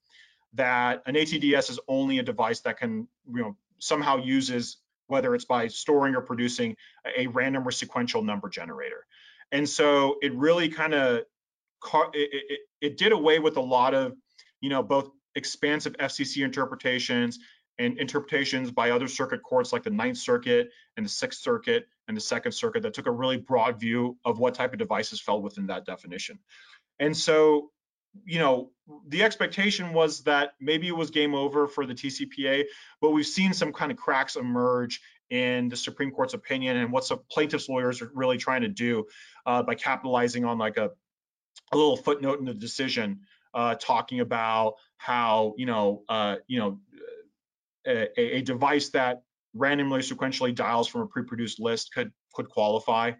that 0.53 1.03
an 1.05 1.15
ATDS 1.15 1.69
is 1.69 1.79
only 1.87 2.19
a 2.19 2.23
device 2.23 2.61
that 2.61 2.77
can 2.77 3.07
you 3.27 3.41
know 3.41 3.57
somehow 3.79 4.17
uses 4.17 4.77
whether 5.07 5.33
it's 5.33 5.45
by 5.45 5.67
storing 5.67 6.15
or 6.15 6.21
producing 6.21 6.75
a 7.17 7.25
random 7.27 7.67
or 7.67 7.71
sequential 7.71 8.21
number 8.21 8.47
generator. 8.47 9.07
And 9.51 9.67
so 9.67 10.17
it 10.21 10.33
really 10.35 10.69
kind 10.69 10.93
of 10.93 11.23
it, 12.13 12.29
it, 12.31 12.59
it 12.81 12.97
did 12.97 13.11
away 13.11 13.39
with 13.39 13.57
a 13.57 13.61
lot 13.61 13.93
of, 13.93 14.15
you 14.61 14.69
know, 14.69 14.83
both 14.83 15.09
expansive 15.35 15.93
FCC 15.93 16.43
interpretations 16.43 17.39
and 17.77 17.97
interpretations 17.97 18.71
by 18.71 18.91
other 18.91 19.07
circuit 19.07 19.41
courts 19.41 19.71
like 19.71 19.83
the 19.83 19.89
Ninth 19.89 20.17
Circuit 20.17 20.69
and 20.97 21.05
the 21.05 21.09
Sixth 21.09 21.41
Circuit 21.41 21.87
and 22.07 22.17
the 22.17 22.21
Second 22.21 22.51
Circuit 22.51 22.83
that 22.83 22.93
took 22.93 23.07
a 23.07 23.11
really 23.11 23.37
broad 23.37 23.79
view 23.79 24.17
of 24.25 24.37
what 24.37 24.53
type 24.53 24.73
of 24.73 24.79
devices 24.79 25.21
fell 25.21 25.41
within 25.41 25.67
that 25.67 25.85
definition. 25.85 26.39
And 26.99 27.15
so, 27.15 27.71
you 28.25 28.39
know, 28.39 28.71
the 29.07 29.23
expectation 29.23 29.93
was 29.93 30.23
that 30.23 30.55
maybe 30.59 30.87
it 30.87 30.95
was 30.95 31.09
game 31.09 31.33
over 31.33 31.67
for 31.67 31.85
the 31.85 31.93
TCPA, 31.93 32.65
but 33.01 33.11
we've 33.11 33.25
seen 33.25 33.53
some 33.53 33.71
kind 33.71 33.91
of 33.91 33.97
cracks 33.97 34.35
emerge 34.35 34.99
in 35.29 35.69
the 35.69 35.77
Supreme 35.77 36.11
Court's 36.11 36.33
opinion 36.33 36.75
and 36.77 36.91
what 36.91 37.05
some 37.05 37.21
plaintiffs' 37.31 37.69
lawyers 37.69 38.01
are 38.01 38.11
really 38.13 38.37
trying 38.37 38.61
to 38.61 38.67
do 38.67 39.05
uh, 39.45 39.63
by 39.63 39.75
capitalizing 39.75 40.43
on 40.43 40.57
like 40.57 40.77
a, 40.77 40.89
a 41.71 41.77
little 41.77 41.97
footnote 41.97 42.39
in 42.39 42.45
the 42.45 42.53
decision 42.53 43.21
uh, 43.53 43.75
talking 43.75 44.19
about 44.19 44.75
how 44.97 45.53
you 45.57 45.65
know 45.65 46.03
uh, 46.09 46.35
you 46.47 46.59
know 46.59 46.79
a, 47.87 48.37
a, 48.37 48.41
device 48.41 48.89
that 48.89 49.23
randomly 49.53 50.01
sequentially 50.01 50.53
dials 50.53 50.87
from 50.87 51.01
a 51.01 51.07
pre-produced 51.07 51.59
list 51.59 51.93
could 51.93 52.11
could 52.33 52.49
qualify. 52.49 53.11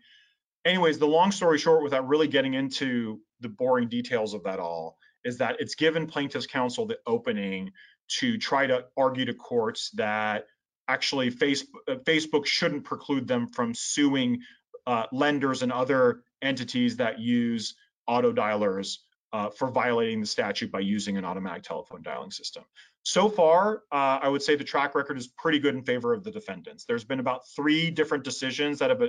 Anyways, 0.66 1.00
the 1.00 1.08
long 1.08 1.32
story 1.32 1.58
short, 1.58 1.84
without 1.84 2.08
really 2.08 2.28
getting 2.28 2.54
into 2.54 3.22
the 3.40 3.50
boring 3.50 3.88
details 3.88 4.34
of 4.34 4.44
that 4.44 4.60
all, 4.60 4.98
is 5.24 5.38
that 5.38 5.56
it's 5.60 5.76
given 5.76 6.06
plaintiffs 6.06 6.46
counsel 6.46 6.86
the 6.86 7.00
opening 7.08 7.72
to 8.20 8.38
try 8.38 8.68
to 8.68 8.86
argue 8.98 9.26
to 9.26 9.34
courts 9.34 9.92
that 9.92 10.46
actually 10.88 11.32
Facebook, 11.32 11.68
uh, 11.88 11.96
Facebook 11.96 12.46
shouldn't 12.46 12.84
preclude 12.84 13.28
them 13.28 13.48
from 13.48 13.74
suing 13.74 14.42
uh, 14.86 15.06
lenders 15.12 15.62
and 15.62 15.72
other 15.72 16.24
entities 16.42 16.98
that 16.98 17.20
use 17.20 17.76
auto 18.10 18.34
dialers 18.34 18.98
uh, 19.32 19.50
for 19.50 19.70
violating 19.70 20.20
the 20.20 20.26
statute 20.26 20.72
by 20.72 20.80
using 20.80 21.18
an 21.18 21.24
automatic 21.24 21.62
telephone 21.64 22.02
dialing 22.02 22.32
system. 22.32 22.64
So 23.04 23.30
far, 23.30 23.84
uh, 23.92 24.20
I 24.22 24.28
would 24.28 24.42
say 24.42 24.56
the 24.56 24.64
track 24.64 24.96
record 24.96 25.18
is 25.18 25.28
pretty 25.28 25.60
good 25.60 25.76
in 25.76 25.84
favor 25.84 26.14
of 26.14 26.24
the 26.24 26.32
defendants. 26.32 26.86
There's 26.86 27.04
been 27.04 27.20
about 27.20 27.42
three 27.56 27.92
different 27.92 28.24
decisions 28.24 28.80
that 28.80 28.90
have 28.90 29.02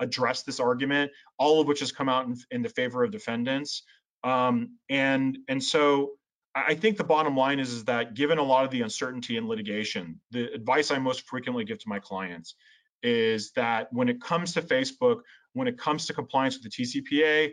addressed 0.00 0.46
this 0.46 0.58
argument, 0.58 1.12
all 1.38 1.60
of 1.60 1.68
which 1.68 1.80
has 1.80 1.92
come 1.92 2.08
out 2.08 2.26
in, 2.26 2.36
in 2.50 2.62
the 2.62 2.68
favor 2.68 3.04
of 3.04 3.12
defendants. 3.12 3.84
Um, 4.24 4.78
and 4.90 5.38
and 5.48 5.62
so 5.62 6.18
I 6.54 6.74
think 6.74 6.96
the 6.96 7.04
bottom 7.04 7.36
line 7.36 7.60
is, 7.60 7.72
is 7.72 7.84
that 7.84 8.14
given 8.14 8.38
a 8.38 8.42
lot 8.42 8.64
of 8.64 8.70
the 8.70 8.82
uncertainty 8.82 9.36
in 9.36 9.46
litigation, 9.46 10.20
the 10.32 10.52
advice 10.52 10.90
I 10.90 10.98
most 10.98 11.26
frequently 11.28 11.64
give 11.64 11.78
to 11.78 11.88
my 11.88 12.00
clients 12.00 12.54
is 13.02 13.52
that 13.52 13.92
when 13.92 14.08
it 14.08 14.20
comes 14.20 14.54
to 14.54 14.62
Facebook, 14.62 15.20
when 15.52 15.68
it 15.68 15.78
comes 15.78 16.06
to 16.06 16.14
compliance 16.14 16.58
with 16.58 16.72
the 16.72 16.84
TCPA, 16.84 17.52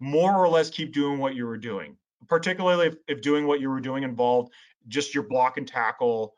more 0.00 0.36
or 0.36 0.48
less 0.48 0.70
keep 0.70 0.92
doing 0.92 1.18
what 1.18 1.34
you 1.34 1.46
were 1.46 1.56
doing, 1.56 1.96
particularly 2.28 2.88
if, 2.88 2.96
if 3.08 3.22
doing 3.22 3.46
what 3.46 3.60
you 3.60 3.70
were 3.70 3.80
doing 3.80 4.02
involved 4.02 4.52
just 4.88 5.14
your 5.14 5.24
block 5.24 5.56
and 5.56 5.66
tackle 5.66 6.34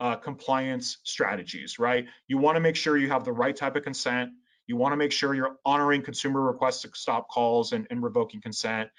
uh, 0.00 0.16
compliance 0.16 0.98
strategies, 1.04 1.78
right? 1.78 2.06
You 2.26 2.38
want 2.38 2.56
to 2.56 2.60
make 2.60 2.76
sure 2.76 2.96
you 2.96 3.08
have 3.08 3.24
the 3.24 3.32
right 3.32 3.54
type 3.54 3.76
of 3.76 3.84
consent. 3.84 4.30
You 4.66 4.76
want 4.76 4.92
to 4.92 4.96
make 4.96 5.12
sure 5.12 5.34
you're 5.34 5.56
honoring 5.64 6.02
consumer 6.02 6.40
requests 6.40 6.82
to 6.82 6.90
stop 6.94 7.28
calls 7.28 7.72
and, 7.72 7.86
and 7.90 8.02
revoking 8.02 8.40
consent. 8.40 8.90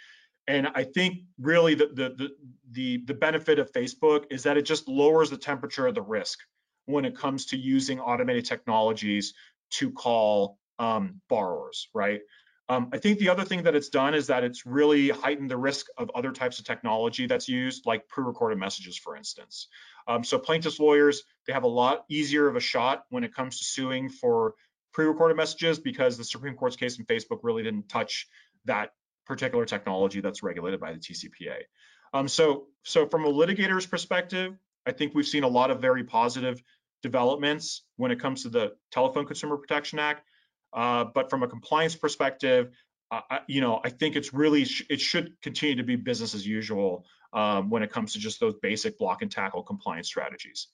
And 0.47 0.67
I 0.75 0.83
think 0.83 1.23
really 1.39 1.73
the, 1.73 1.87
the, 1.87 2.29
the, 2.71 2.97
the, 3.05 3.13
benefit 3.15 3.57
of 3.57 3.71
Facebook 3.71 4.25
is 4.29 4.43
that 4.43 4.57
it 4.57 4.61
just 4.61 4.87
lowers 4.87 5.31
the 5.31 5.37
temperature 5.37 5.87
of 5.87 5.95
the 5.95 6.03
risk 6.03 6.39
when 6.85 7.03
it 7.03 7.17
comes 7.17 7.47
to 7.47 7.57
using 7.57 7.99
automated 7.99 8.45
technologies 8.45 9.33
to 9.71 9.91
call 9.91 10.59
um, 10.77 11.19
borrowers, 11.29 11.89
right? 11.95 12.21
Um, 12.67 12.89
I 12.91 12.97
think 12.97 13.19
the 13.19 13.29
other 13.29 13.43
thing 13.43 13.63
that 13.63 13.75
it's 13.75 13.89
done 13.89 14.15
is 14.15 14.27
that 14.27 14.43
it's 14.43 14.65
really 14.65 15.09
heightened 15.09 15.51
the 15.51 15.57
risk 15.57 15.85
of 15.97 16.09
other 16.15 16.31
types 16.31 16.57
of 16.57 16.65
technology 16.65 17.27
that's 17.27 17.47
used, 17.47 17.85
like 17.85 18.07
pre-recorded 18.07 18.57
messages, 18.57 18.97
for 18.97 19.15
instance. 19.15 19.67
Um, 20.07 20.23
so 20.23 20.39
plaintiffs' 20.39 20.79
lawyers, 20.79 21.23
they 21.45 21.53
have 21.53 21.63
a 21.63 21.67
lot 21.67 22.05
easier 22.09 22.47
of 22.47 22.55
a 22.55 22.59
shot 22.59 23.05
when 23.09 23.23
it 23.23 23.35
comes 23.35 23.59
to 23.59 23.65
suing 23.65 24.09
for 24.09 24.55
pre-recorded 24.93 25.37
messages 25.37 25.77
because 25.77 26.17
the 26.17 26.23
Supreme 26.23 26.55
Court's 26.55 26.75
case 26.75 26.97
in 26.97 27.05
Facebook 27.05 27.39
really 27.43 27.61
didn't 27.61 27.87
touch 27.87 28.27
that 28.65 28.91
particular 29.27 29.65
technology 29.65 30.21
that's 30.21 30.41
regulated 30.41 30.79
by 30.79 30.91
the 30.91 30.99
TCPA. 30.99 31.63
Um, 32.13 32.27
so, 32.27 32.67
so 32.83 33.07
from 33.07 33.25
a 33.25 33.31
litigator's 33.31 33.85
perspective, 33.85 34.53
I 34.85 34.91
think 34.91 35.13
we've 35.13 35.27
seen 35.27 35.43
a 35.43 35.47
lot 35.47 35.69
of 35.69 35.81
very 35.81 36.03
positive 36.03 36.63
developments 37.03 37.83
when 37.97 38.11
it 38.11 38.19
comes 38.19 38.43
to 38.43 38.49
the 38.49 38.73
Telephone 38.91 39.25
Consumer 39.25 39.57
Protection 39.57 39.99
Act. 39.99 40.23
Uh, 40.75 41.05
but 41.05 41.29
from 41.29 41.41
a 41.41 41.47
compliance 41.47 41.95
perspective, 41.95 42.71
uh, 43.11 43.21
you 43.47 43.61
know, 43.61 43.79
I 43.83 43.89
think 43.89 44.15
it's 44.15 44.33
really 44.33 44.65
sh 44.65 44.83
it 44.89 44.99
should 44.99 45.39
continue 45.41 45.75
to 45.77 45.83
be 45.83 45.95
business 45.95 46.35
as 46.35 46.45
usual 46.45 47.05
um, 47.33 47.69
when 47.69 47.81
it 47.81 47.91
comes 47.91 48.13
to 48.13 48.19
just 48.19 48.39
those 48.39 48.55
basic 48.61 48.97
block 48.97 49.21
and 49.21 49.31
tackle 49.31 49.63
compliance 49.63 50.07
strategies. 50.07 50.67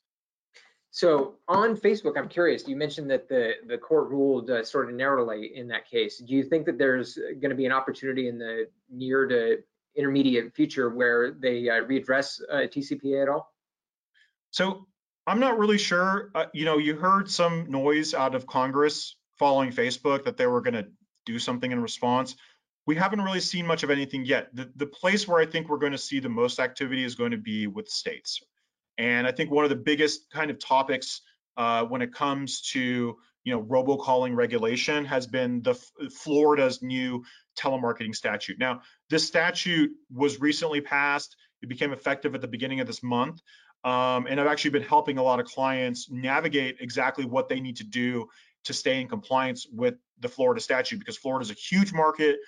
So 0.89 1.35
on 1.47 1.77
Facebook, 1.77 2.17
I'm 2.17 2.27
curious. 2.27 2.67
You 2.67 2.75
mentioned 2.75 3.11
that 3.11 3.29
the 3.29 3.53
the 3.67 3.77
court 3.77 4.09
ruled 4.09 4.49
uh, 4.49 4.63
sort 4.63 4.89
of 4.89 4.95
narrowly 4.95 5.55
in 5.55 5.67
that 5.69 5.89
case. 5.89 6.17
Do 6.17 6.33
you 6.33 6.43
think 6.43 6.65
that 6.65 6.77
there's 6.77 7.15
going 7.15 7.49
to 7.49 7.55
be 7.55 7.65
an 7.65 7.71
opportunity 7.71 8.27
in 8.27 8.39
the 8.39 8.67
near 8.89 9.27
to 9.27 9.57
intermediate 9.95 10.53
future 10.55 10.89
where 10.89 11.31
they 11.31 11.69
uh, 11.69 11.83
readdress 11.83 12.41
uh, 12.49 12.67
TCPA 12.67 13.23
at 13.23 13.29
all? 13.29 13.53
So 14.51 14.87
I'm 15.27 15.39
not 15.39 15.59
really 15.59 15.77
sure. 15.77 16.31
Uh, 16.33 16.45
you 16.53 16.65
know, 16.65 16.77
you 16.77 16.95
heard 16.95 17.29
some 17.29 17.69
noise 17.69 18.13
out 18.13 18.35
of 18.35 18.47
Congress 18.47 19.15
following 19.41 19.71
Facebook 19.71 20.25
that 20.25 20.37
they 20.37 20.45
were 20.45 20.61
going 20.61 20.75
to 20.75 20.85
do 21.25 21.39
something 21.39 21.71
in 21.71 21.81
response. 21.81 22.35
We 22.85 22.95
haven't 22.95 23.21
really 23.21 23.39
seen 23.39 23.65
much 23.65 23.81
of 23.81 23.89
anything 23.89 24.23
yet. 24.23 24.55
The, 24.55 24.71
the 24.75 24.85
place 24.85 25.27
where 25.27 25.41
I 25.41 25.47
think 25.47 25.67
we're 25.67 25.79
going 25.79 25.93
to 25.93 25.97
see 25.97 26.19
the 26.19 26.29
most 26.29 26.59
activity 26.59 27.03
is 27.03 27.15
going 27.15 27.31
to 27.31 27.37
be 27.37 27.65
with 27.65 27.89
states. 27.89 28.39
And 28.99 29.25
I 29.25 29.31
think 29.31 29.49
one 29.49 29.63
of 29.63 29.71
the 29.71 29.75
biggest 29.75 30.29
kind 30.29 30.51
of 30.51 30.59
topics 30.59 31.21
uh, 31.57 31.85
when 31.85 32.03
it 32.03 32.13
comes 32.13 32.61
to 32.73 33.17
you 33.43 33.51
know 33.51 33.63
robocalling 33.63 34.35
regulation 34.35 35.05
has 35.05 35.25
been 35.25 35.63
the 35.63 35.73
Florida's 36.23 36.83
new 36.83 37.23
telemarketing 37.57 38.13
statute. 38.13 38.59
Now, 38.59 38.81
this 39.09 39.25
statute 39.25 39.89
was 40.13 40.39
recently 40.39 40.81
passed. 40.81 41.35
It 41.63 41.69
became 41.69 41.93
effective 41.93 42.35
at 42.35 42.41
the 42.41 42.47
beginning 42.47 42.79
of 42.79 42.85
this 42.85 43.01
month. 43.01 43.41
Um, 43.83 44.27
and 44.29 44.39
I've 44.39 44.45
actually 44.45 44.71
been 44.71 44.83
helping 44.83 45.17
a 45.17 45.23
lot 45.23 45.39
of 45.39 45.47
clients 45.47 46.07
navigate 46.11 46.77
exactly 46.79 47.25
what 47.25 47.49
they 47.49 47.59
need 47.59 47.77
to 47.77 47.83
do 47.83 48.27
to 48.65 48.73
stay 48.73 49.01
in 49.01 49.07
compliance 49.07 49.67
with 49.71 49.95
the 50.19 50.29
Florida 50.29 50.61
statute 50.61 50.99
because 50.99 51.17
Florida 51.17 51.43
is 51.43 51.51
a 51.51 51.55
huge 51.55 51.93
market. 51.93 52.39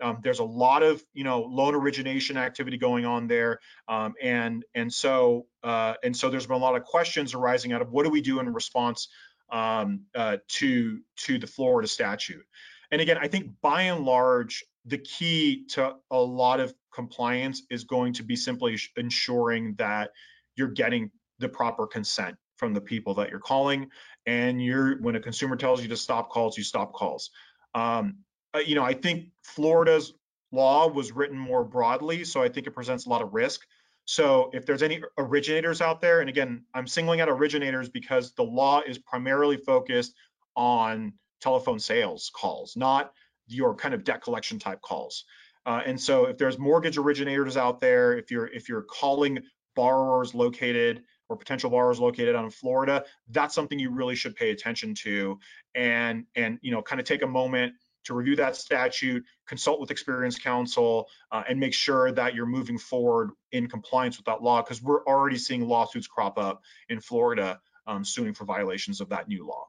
Um, 0.00 0.18
there's 0.22 0.40
a 0.40 0.44
lot 0.44 0.82
of 0.82 1.02
you 1.14 1.24
know 1.24 1.42
loan 1.42 1.74
origination 1.74 2.36
activity 2.36 2.76
going 2.76 3.04
on 3.04 3.28
there, 3.28 3.60
um, 3.88 4.14
and 4.20 4.64
and 4.74 4.92
so 4.92 5.46
uh, 5.62 5.94
and 6.02 6.16
so 6.16 6.28
there's 6.28 6.46
been 6.46 6.56
a 6.56 6.60
lot 6.60 6.76
of 6.76 6.84
questions 6.84 7.34
arising 7.34 7.72
out 7.72 7.82
of 7.82 7.92
what 7.92 8.04
do 8.04 8.10
we 8.10 8.20
do 8.20 8.40
in 8.40 8.52
response 8.52 9.08
um, 9.50 10.00
uh, 10.14 10.38
to 10.48 11.00
to 11.18 11.38
the 11.38 11.46
Florida 11.46 11.86
statute. 11.86 12.44
And 12.90 13.00
again, 13.00 13.18
I 13.20 13.28
think 13.28 13.50
by 13.62 13.82
and 13.82 14.04
large, 14.04 14.64
the 14.84 14.98
key 14.98 15.64
to 15.70 15.96
a 16.10 16.20
lot 16.20 16.60
of 16.60 16.74
compliance 16.92 17.62
is 17.70 17.84
going 17.84 18.14
to 18.14 18.22
be 18.22 18.36
simply 18.36 18.78
ensuring 18.96 19.74
that 19.78 20.10
you're 20.56 20.68
getting 20.68 21.10
the 21.38 21.48
proper 21.48 21.86
consent 21.86 22.36
from 22.56 22.74
the 22.74 22.80
people 22.80 23.14
that 23.14 23.30
you're 23.30 23.40
calling. 23.40 23.88
And 24.26 24.62
you're 24.62 24.98
when 24.98 25.16
a 25.16 25.20
consumer 25.20 25.56
tells 25.56 25.82
you 25.82 25.88
to 25.88 25.96
stop 25.96 26.30
calls, 26.30 26.56
you 26.56 26.64
stop 26.64 26.92
calls. 26.92 27.30
Um, 27.74 28.18
uh, 28.54 28.58
you 28.58 28.74
know, 28.74 28.84
I 28.84 28.94
think 28.94 29.28
Florida's 29.42 30.14
law 30.52 30.86
was 30.86 31.12
written 31.12 31.38
more 31.38 31.64
broadly, 31.64 32.24
so 32.24 32.42
I 32.42 32.48
think 32.48 32.66
it 32.66 32.72
presents 32.72 33.06
a 33.06 33.08
lot 33.08 33.22
of 33.22 33.32
risk. 33.34 33.66
So 34.04 34.50
if 34.52 34.66
there's 34.66 34.82
any 34.82 35.02
originators 35.16 35.80
out 35.80 36.00
there, 36.00 36.20
and 36.20 36.28
again, 36.28 36.64
I'm 36.74 36.86
singling 36.86 37.20
out 37.20 37.28
originators 37.28 37.88
because 37.88 38.32
the 38.32 38.42
law 38.42 38.82
is 38.86 38.98
primarily 38.98 39.56
focused 39.56 40.14
on 40.56 41.14
telephone 41.40 41.78
sales 41.78 42.30
calls, 42.34 42.76
not 42.76 43.12
your 43.46 43.74
kind 43.74 43.94
of 43.94 44.04
debt 44.04 44.22
collection 44.22 44.58
type 44.58 44.80
calls. 44.82 45.24
Uh, 45.64 45.80
and 45.86 46.00
so 46.00 46.26
if 46.26 46.38
there's 46.38 46.58
mortgage 46.58 46.98
originators 46.98 47.56
out 47.56 47.80
there, 47.80 48.16
if 48.16 48.30
you're 48.30 48.46
if 48.46 48.68
you're 48.68 48.82
calling 48.82 49.38
borrowers 49.74 50.34
located 50.34 51.02
or 51.32 51.36
potential 51.36 51.70
borrowers 51.70 51.98
located 51.98 52.36
out 52.36 52.44
in 52.44 52.50
Florida, 52.50 53.04
that's 53.30 53.54
something 53.54 53.78
you 53.78 53.90
really 53.90 54.14
should 54.14 54.36
pay 54.36 54.50
attention 54.50 54.94
to 54.94 55.38
and 55.74 56.26
and 56.36 56.58
you 56.62 56.70
know 56.70 56.82
kind 56.82 57.00
of 57.00 57.06
take 57.06 57.22
a 57.22 57.26
moment 57.26 57.72
to 58.04 58.14
review 58.14 58.36
that 58.36 58.56
statute, 58.56 59.24
consult 59.46 59.80
with 59.80 59.90
experienced 59.90 60.42
counsel, 60.42 61.08
uh, 61.30 61.44
and 61.48 61.60
make 61.60 61.72
sure 61.72 62.10
that 62.10 62.34
you're 62.34 62.46
moving 62.46 62.76
forward 62.76 63.30
in 63.52 63.68
compliance 63.68 64.16
with 64.16 64.26
that 64.26 64.42
law 64.42 64.60
because 64.60 64.82
we're 64.82 65.04
already 65.04 65.38
seeing 65.38 65.66
lawsuits 65.66 66.08
crop 66.08 66.36
up 66.36 66.62
in 66.88 67.00
Florida 67.00 67.60
um, 67.86 68.04
suing 68.04 68.34
for 68.34 68.44
violations 68.44 69.00
of 69.00 69.08
that 69.10 69.28
new 69.28 69.46
law. 69.46 69.66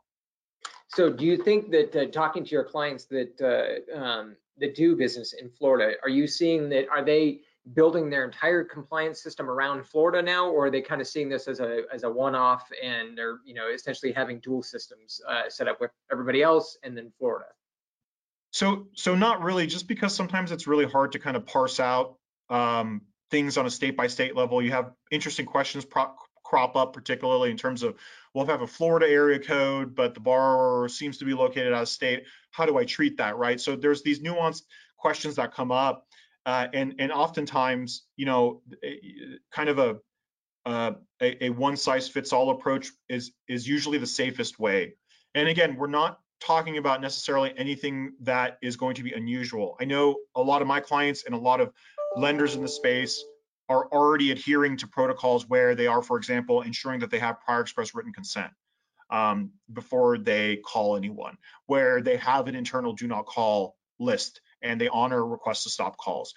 So 0.87 1.11
do 1.11 1.25
you 1.25 1.37
think 1.37 1.71
that 1.71 1.95
uh, 1.95 2.05
talking 2.11 2.43
to 2.43 2.51
your 2.51 2.63
clients 2.63 3.05
that 3.05 3.39
uh, 3.41 3.97
um, 3.97 4.35
that 4.57 4.75
do 4.75 4.95
business 4.95 5.33
in 5.33 5.49
Florida, 5.49 5.95
are 6.03 6.09
you 6.09 6.27
seeing 6.27 6.69
that 6.69 6.87
are 6.89 7.03
they 7.03 7.41
building 7.73 8.09
their 8.09 8.25
entire 8.25 8.63
compliance 8.63 9.23
system 9.23 9.49
around 9.49 9.85
Florida 9.85 10.21
now, 10.21 10.49
or 10.49 10.65
are 10.65 10.69
they 10.69 10.81
kind 10.81 10.99
of 10.99 11.07
seeing 11.07 11.29
this 11.29 11.47
as 11.47 11.59
a 11.61 11.83
as 11.93 12.03
a 12.03 12.09
one-off 12.09 12.67
and 12.81 13.17
they're 13.17 13.39
you 13.45 13.53
know 13.53 13.69
essentially 13.73 14.11
having 14.11 14.39
dual 14.39 14.61
systems 14.61 15.21
uh, 15.27 15.49
set 15.49 15.67
up 15.67 15.79
with 15.79 15.91
everybody 16.11 16.41
else 16.41 16.77
and 16.83 16.97
then 16.97 17.11
Florida? 17.17 17.47
So 18.51 18.87
so 18.95 19.15
not 19.15 19.41
really, 19.41 19.65
just 19.67 19.87
because 19.87 20.13
sometimes 20.13 20.51
it's 20.51 20.67
really 20.67 20.85
hard 20.85 21.13
to 21.13 21.19
kind 21.19 21.37
of 21.37 21.45
parse 21.45 21.79
out 21.79 22.17
um, 22.49 23.01
things 23.31 23.57
on 23.57 23.65
a 23.65 23.69
state 23.69 23.95
by 23.95 24.07
state 24.07 24.35
level. 24.35 24.61
You 24.61 24.71
have 24.71 24.91
interesting 25.09 25.45
questions 25.45 25.85
pro- 25.85 26.13
crop 26.43 26.75
up, 26.75 26.93
particularly 26.93 27.49
in 27.49 27.57
terms 27.57 27.81
of, 27.81 27.95
well, 28.33 28.43
if 28.43 28.49
I 28.49 28.53
have 28.53 28.61
a 28.61 28.67
Florida 28.67 29.07
area 29.07 29.39
code, 29.39 29.95
but 29.95 30.13
the 30.13 30.19
borrower 30.19 30.87
seems 30.87 31.17
to 31.17 31.25
be 31.25 31.33
located 31.33 31.73
out 31.73 31.81
of 31.81 31.89
state, 31.89 32.25
how 32.51 32.67
do 32.67 32.77
I 32.77 32.85
treat 32.85 33.17
that, 33.17 33.37
right? 33.37 33.59
So 33.59 33.75
there's 33.75 34.03
these 34.03 34.19
nuanced 34.19 34.63
questions 34.97 35.37
that 35.37 35.55
come 35.55 35.71
up, 35.71 36.05
uh, 36.45 36.67
and 36.73 36.95
and 36.99 37.11
oftentimes, 37.11 38.03
you 38.15 38.25
know, 38.25 38.61
kind 39.51 39.69
of 39.69 39.79
a 39.79 39.97
uh, 40.65 40.91
a, 41.21 41.45
a 41.45 41.49
one 41.49 41.77
size 41.77 42.07
fits 42.07 42.33
all 42.33 42.51
approach 42.51 42.89
is 43.09 43.31
is 43.47 43.67
usually 43.67 43.97
the 43.97 44.07
safest 44.07 44.59
way. 44.59 44.95
And 45.35 45.47
again, 45.47 45.75
we're 45.75 45.87
not 45.87 46.19
talking 46.45 46.77
about 46.77 47.01
necessarily 47.01 47.53
anything 47.57 48.13
that 48.21 48.57
is 48.61 48.75
going 48.75 48.95
to 48.95 49.03
be 49.03 49.13
unusual. 49.13 49.77
I 49.79 49.85
know 49.85 50.17
a 50.35 50.41
lot 50.41 50.61
of 50.61 50.67
my 50.67 50.79
clients 50.79 51.23
and 51.25 51.33
a 51.33 51.37
lot 51.37 51.61
of 51.61 51.71
lenders 52.15 52.55
in 52.55 52.61
the 52.61 52.67
space 52.67 53.23
are 53.69 53.87
already 53.87 54.31
adhering 54.31 54.77
to 54.77 54.87
protocols 54.87 55.47
where 55.47 55.73
they 55.73 55.87
are, 55.87 56.01
for 56.01 56.17
example, 56.17 56.61
ensuring 56.61 56.99
that 56.99 57.09
they 57.09 57.19
have 57.19 57.39
prior 57.39 57.61
express 57.61 57.95
written 57.95 58.11
consent 58.11 58.51
um, 59.09 59.51
before 59.71 60.17
they 60.17 60.57
call 60.57 60.97
anyone, 60.97 61.37
where 61.67 62.01
they 62.01 62.17
have 62.17 62.47
an 62.47 62.55
internal 62.55 62.93
do 62.93 63.07
not 63.07 63.25
call 63.25 63.77
list 63.99 64.41
and 64.63 64.79
they 64.79 64.87
honor 64.87 65.25
requests 65.25 65.63
to 65.63 65.69
stop 65.69 65.97
calls. 65.97 66.33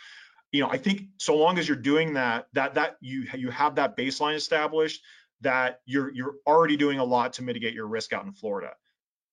You 0.52 0.62
know, 0.62 0.70
I 0.70 0.78
think 0.78 1.02
so 1.18 1.36
long 1.36 1.58
as 1.58 1.66
you're 1.68 1.76
doing 1.76 2.14
that, 2.14 2.46
that 2.52 2.74
that 2.74 2.96
you 3.00 3.26
you 3.34 3.50
have 3.50 3.76
that 3.76 3.96
baseline 3.96 4.34
established, 4.34 5.02
that 5.40 5.80
you're 5.86 6.12
you're 6.12 6.34
already 6.46 6.76
doing 6.76 6.98
a 6.98 7.04
lot 7.04 7.34
to 7.34 7.42
mitigate 7.42 7.74
your 7.74 7.86
risk 7.86 8.12
out 8.12 8.24
in 8.24 8.32
Florida. 8.32 8.72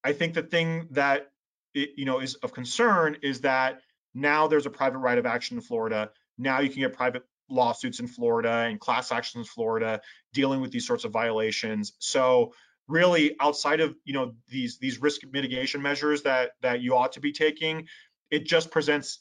I 0.04 0.14
think 0.14 0.34
the 0.34 0.44
thing 0.44 0.88
that 0.92 1.32
it, 1.74 1.92
you 1.98 2.06
know 2.06 2.20
is 2.20 2.36
of 2.36 2.54
concern 2.54 3.18
is 3.22 3.42
that 3.42 3.82
now 4.14 4.48
there's 4.48 4.66
a 4.66 4.70
private 4.70 5.00
right 5.00 5.18
of 5.18 5.26
action 5.26 5.58
in 5.58 5.62
Florida. 5.62 6.12
Now 6.38 6.60
you 6.60 6.70
can 6.70 6.82
get 6.82 6.94
private 6.94 7.24
lawsuits 7.50 8.00
in 8.00 8.08
Florida 8.08 8.66
and 8.68 8.80
class 8.80 9.12
actions 9.12 9.48
in 9.48 9.52
Florida 9.52 10.02
dealing 10.34 10.62
with 10.62 10.72
these 10.72 10.88
sorts 10.88 11.04
of 11.04 11.12
violations. 11.12 11.94
So 12.00 12.54
really 12.88 13.36
outside 13.40 13.80
of 13.80 13.96
you 14.04 14.14
know 14.14 14.34
these 14.50 14.78
these 14.78 15.02
risk 15.02 15.22
mitigation 15.32 15.82
measures 15.82 16.24
that 16.24 16.52
that 16.62 16.82
you 16.82 16.96
ought 16.96 17.14
to 17.14 17.20
be 17.20 17.32
taking, 17.32 17.88
it 18.34 18.46
just 18.46 18.72
presents 18.72 19.20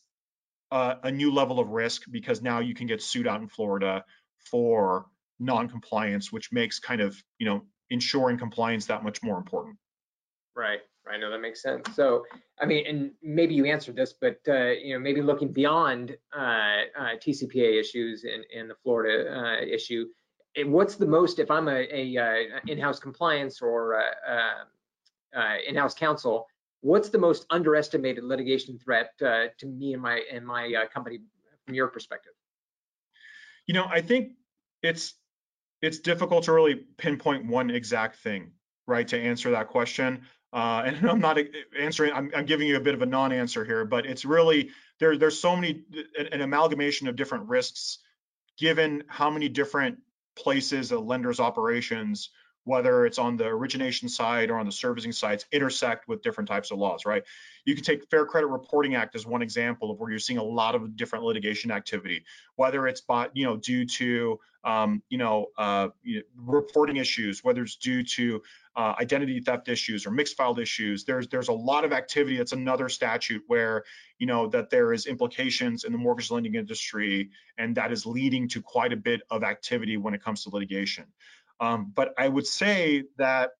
uh, 0.70 0.94
a 1.02 1.10
new 1.10 1.32
level 1.32 1.60
of 1.60 1.68
risk 1.68 2.04
because 2.10 2.40
now 2.40 2.60
you 2.60 2.74
can 2.74 2.86
get 2.86 3.02
sued 3.02 3.26
out 3.28 3.42
in 3.42 3.46
Florida 3.46 4.04
for 4.50 5.06
non-compliance, 5.38 6.32
which 6.32 6.50
makes 6.50 6.78
kind 6.78 7.02
of 7.02 7.14
you 7.38 7.46
know 7.46 7.62
ensuring 7.90 8.38
compliance 8.38 8.86
that 8.86 9.04
much 9.04 9.22
more 9.22 9.36
important. 9.36 9.76
Right. 10.56 10.80
I 11.10 11.18
know 11.18 11.30
that 11.30 11.40
makes 11.40 11.60
sense. 11.60 11.94
So, 11.94 12.24
I 12.60 12.64
mean, 12.64 12.86
and 12.86 13.10
maybe 13.22 13.54
you 13.54 13.66
answered 13.66 13.96
this, 13.96 14.14
but 14.18 14.38
uh, 14.48 14.70
you 14.70 14.94
know, 14.94 15.00
maybe 15.00 15.20
looking 15.20 15.52
beyond 15.52 16.16
uh, 16.34 16.40
uh, 16.40 17.16
TCPA 17.20 17.78
issues 17.78 18.24
and, 18.24 18.44
and 18.56 18.70
the 18.70 18.76
Florida 18.82 19.36
uh, 19.36 19.64
issue, 19.64 20.06
what's 20.66 20.94
the 20.94 21.06
most 21.06 21.38
if 21.38 21.50
I'm 21.50 21.68
a, 21.68 21.86
a, 21.92 22.16
uh, 22.16 22.60
in-house 22.68 23.00
compliance 23.00 23.60
or 23.60 23.96
uh, 23.96 25.54
in-house 25.66 25.94
counsel, 25.94 26.46
what's 26.82 27.08
the 27.08 27.18
most 27.18 27.46
underestimated 27.50 28.24
litigation 28.24 28.78
threat 28.78 29.12
uh, 29.24 29.46
to 29.58 29.66
me 29.66 29.94
and 29.94 30.02
my 30.02 30.20
and 30.30 30.46
my 30.46 30.72
uh, 30.74 30.86
company 30.88 31.20
from 31.64 31.74
your 31.74 31.88
perspective? 31.88 32.32
You 33.66 33.74
know, 33.74 33.86
I 33.88 34.02
think 34.02 34.32
it's 34.82 35.14
it's 35.80 35.98
difficult 35.98 36.44
to 36.44 36.52
really 36.52 36.74
pinpoint 36.74 37.46
one 37.46 37.70
exact 37.70 38.16
thing, 38.16 38.52
right, 38.86 39.06
to 39.08 39.18
answer 39.18 39.50
that 39.52 39.68
question. 39.68 40.22
Uh, 40.52 40.82
and 40.86 41.08
I'm 41.10 41.20
not 41.20 41.38
uh, 41.38 41.44
answering, 41.78 42.12
I'm, 42.12 42.30
I'm, 42.36 42.46
giving 42.46 42.68
you 42.68 42.76
a 42.76 42.80
bit 42.80 42.94
of 42.94 43.02
a 43.02 43.06
non-answer 43.06 43.64
here, 43.64 43.84
but 43.84 44.06
it's 44.06 44.24
really, 44.24 44.70
there, 45.00 45.16
there's 45.16 45.40
so 45.40 45.56
many, 45.56 45.82
an 46.30 46.40
amalgamation 46.40 47.08
of 47.08 47.16
different 47.16 47.48
risks, 47.48 47.98
given 48.58 49.02
how 49.08 49.30
many 49.30 49.48
different 49.48 49.98
places 50.36 50.92
a 50.92 50.98
lender's 50.98 51.40
operations, 51.40 52.30
whether 52.64 53.04
it's 53.06 53.18
on 53.18 53.36
the 53.36 53.46
origination 53.46 54.08
side 54.08 54.50
or 54.50 54.58
on 54.58 54.66
the 54.66 54.72
servicing 54.72 55.12
sides, 55.12 55.46
intersect 55.52 56.08
with 56.08 56.22
different 56.22 56.48
types 56.48 56.70
of 56.70 56.78
laws, 56.78 57.04
right? 57.04 57.24
You 57.64 57.74
can 57.74 57.84
take 57.84 58.08
Fair 58.10 58.24
Credit 58.24 58.46
Reporting 58.46 58.94
Act 58.94 59.14
as 59.14 59.26
one 59.26 59.42
example 59.42 59.90
of 59.90 59.98
where 59.98 60.10
you're 60.10 60.18
seeing 60.18 60.38
a 60.38 60.44
lot 60.44 60.74
of 60.74 60.96
different 60.96 61.24
litigation 61.24 61.70
activity, 61.70 62.24
whether 62.56 62.86
it's 62.86 63.00
by, 63.00 63.28
you 63.34 63.44
know, 63.44 63.56
due 63.56 63.84
to, 63.86 64.38
um, 64.64 65.02
you 65.08 65.18
know, 65.18 65.46
uh, 65.58 65.88
reporting 66.36 66.96
issues, 66.96 67.42
whether 67.42 67.62
it's 67.62 67.76
due 67.76 68.04
to 68.04 68.40
uh, 68.74 68.94
identity 69.00 69.40
theft 69.40 69.68
issues 69.68 70.06
or 70.06 70.10
mixed 70.10 70.36
filed 70.36 70.58
issues. 70.58 71.04
There's 71.04 71.28
there's 71.28 71.48
a 71.48 71.52
lot 71.52 71.84
of 71.84 71.92
activity. 71.92 72.38
That's 72.38 72.52
another 72.52 72.88
statute 72.88 73.42
where 73.46 73.84
you 74.18 74.26
know 74.26 74.46
that 74.48 74.70
there 74.70 74.92
is 74.92 75.06
implications 75.06 75.84
in 75.84 75.92
the 75.92 75.98
mortgage 75.98 76.30
lending 76.30 76.54
industry, 76.54 77.30
and 77.58 77.74
that 77.76 77.92
is 77.92 78.06
leading 78.06 78.48
to 78.48 78.62
quite 78.62 78.92
a 78.92 78.96
bit 78.96 79.20
of 79.30 79.42
activity 79.42 79.96
when 79.96 80.14
it 80.14 80.22
comes 80.22 80.44
to 80.44 80.50
litigation. 80.50 81.04
Um, 81.62 81.92
but 81.94 82.12
I 82.18 82.28
would 82.28 82.46
say 82.46 83.04
that 83.18 83.50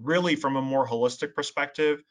really 0.00 0.36
from 0.36 0.54
a 0.54 0.62
more 0.62 0.86
holistic 0.86 1.34
perspective, 1.34 2.02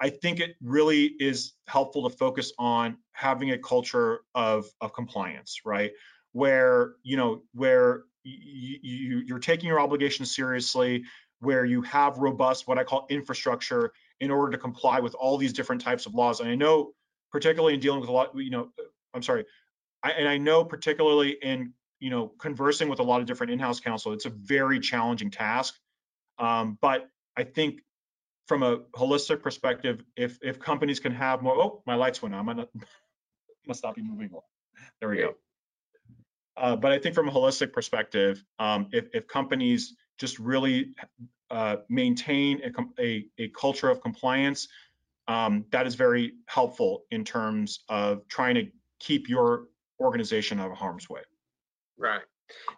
I 0.00 0.10
think 0.10 0.40
it 0.40 0.56
really 0.60 1.04
is 1.04 1.52
helpful 1.68 2.10
to 2.10 2.16
focus 2.16 2.52
on 2.58 2.98
having 3.12 3.52
a 3.52 3.58
culture 3.58 4.20
of, 4.34 4.66
of 4.80 4.92
compliance, 4.92 5.60
right? 5.64 5.92
Where 6.32 6.94
you 7.02 7.16
know 7.16 7.42
where 7.54 8.02
you, 8.24 8.78
you, 8.82 9.22
you're 9.24 9.38
taking 9.38 9.68
your 9.68 9.80
obligations 9.80 10.34
seriously, 10.34 11.04
where 11.38 11.64
you 11.64 11.80
have 11.82 12.18
robust, 12.18 12.66
what 12.66 12.76
I 12.76 12.84
call 12.84 13.06
infrastructure 13.08 13.92
in 14.20 14.30
order 14.32 14.52
to 14.52 14.58
comply 14.58 14.98
with 14.98 15.14
all 15.14 15.38
these 15.38 15.52
different 15.52 15.80
types 15.80 16.06
of 16.06 16.14
laws. 16.14 16.40
And 16.40 16.48
I 16.48 16.56
know, 16.56 16.92
particularly 17.30 17.74
in 17.74 17.80
dealing 17.80 18.00
with 18.00 18.08
a 18.08 18.12
lot, 18.12 18.32
you 18.34 18.50
know, 18.50 18.70
I'm 19.14 19.22
sorry, 19.22 19.44
I, 20.02 20.10
and 20.10 20.28
I 20.28 20.38
know 20.38 20.64
particularly 20.64 21.36
in, 21.40 21.72
you 22.00 22.10
know, 22.10 22.28
conversing 22.38 22.88
with 22.88 23.00
a 23.00 23.02
lot 23.02 23.20
of 23.20 23.26
different 23.26 23.52
in-house 23.52 23.80
counsel, 23.80 24.12
it's 24.12 24.26
a 24.26 24.30
very 24.30 24.80
challenging 24.80 25.30
task. 25.30 25.74
Um, 26.38 26.78
but 26.80 27.08
I 27.36 27.44
think 27.44 27.80
from 28.46 28.62
a 28.62 28.78
holistic 28.94 29.42
perspective, 29.42 30.04
if 30.16 30.38
if 30.42 30.58
companies 30.58 31.00
can 31.00 31.12
have 31.12 31.42
more, 31.42 31.54
oh, 31.54 31.82
my 31.86 31.94
lights 31.94 32.22
went 32.22 32.34
on, 32.34 32.48
I'm 32.48 32.66
must 33.66 33.82
not 33.82 33.94
be 33.94 34.02
moving. 34.02 34.30
On. 34.34 34.40
There 35.00 35.08
we 35.08 35.16
go. 35.18 35.34
Uh, 36.56 36.76
but 36.76 36.92
I 36.92 36.98
think 36.98 37.14
from 37.14 37.28
a 37.28 37.32
holistic 37.32 37.72
perspective, 37.72 38.42
um, 38.58 38.88
if, 38.92 39.08
if 39.12 39.26
companies 39.26 39.94
just 40.18 40.38
really 40.38 40.94
uh, 41.50 41.76
maintain 41.88 42.60
a, 42.64 43.02
a, 43.02 43.26
a, 43.38 43.48
culture 43.48 43.90
of 43.90 44.00
compliance, 44.00 44.68
um, 45.28 45.66
that 45.70 45.86
is 45.86 45.96
very 45.96 46.32
helpful 46.46 47.04
in 47.10 47.24
terms 47.24 47.80
of 47.88 48.26
trying 48.28 48.54
to 48.54 48.68
keep 49.00 49.28
your 49.28 49.66
organization 50.00 50.58
out 50.58 50.70
of 50.70 50.78
harm's 50.78 51.10
way. 51.10 51.20
Right. 51.98 52.22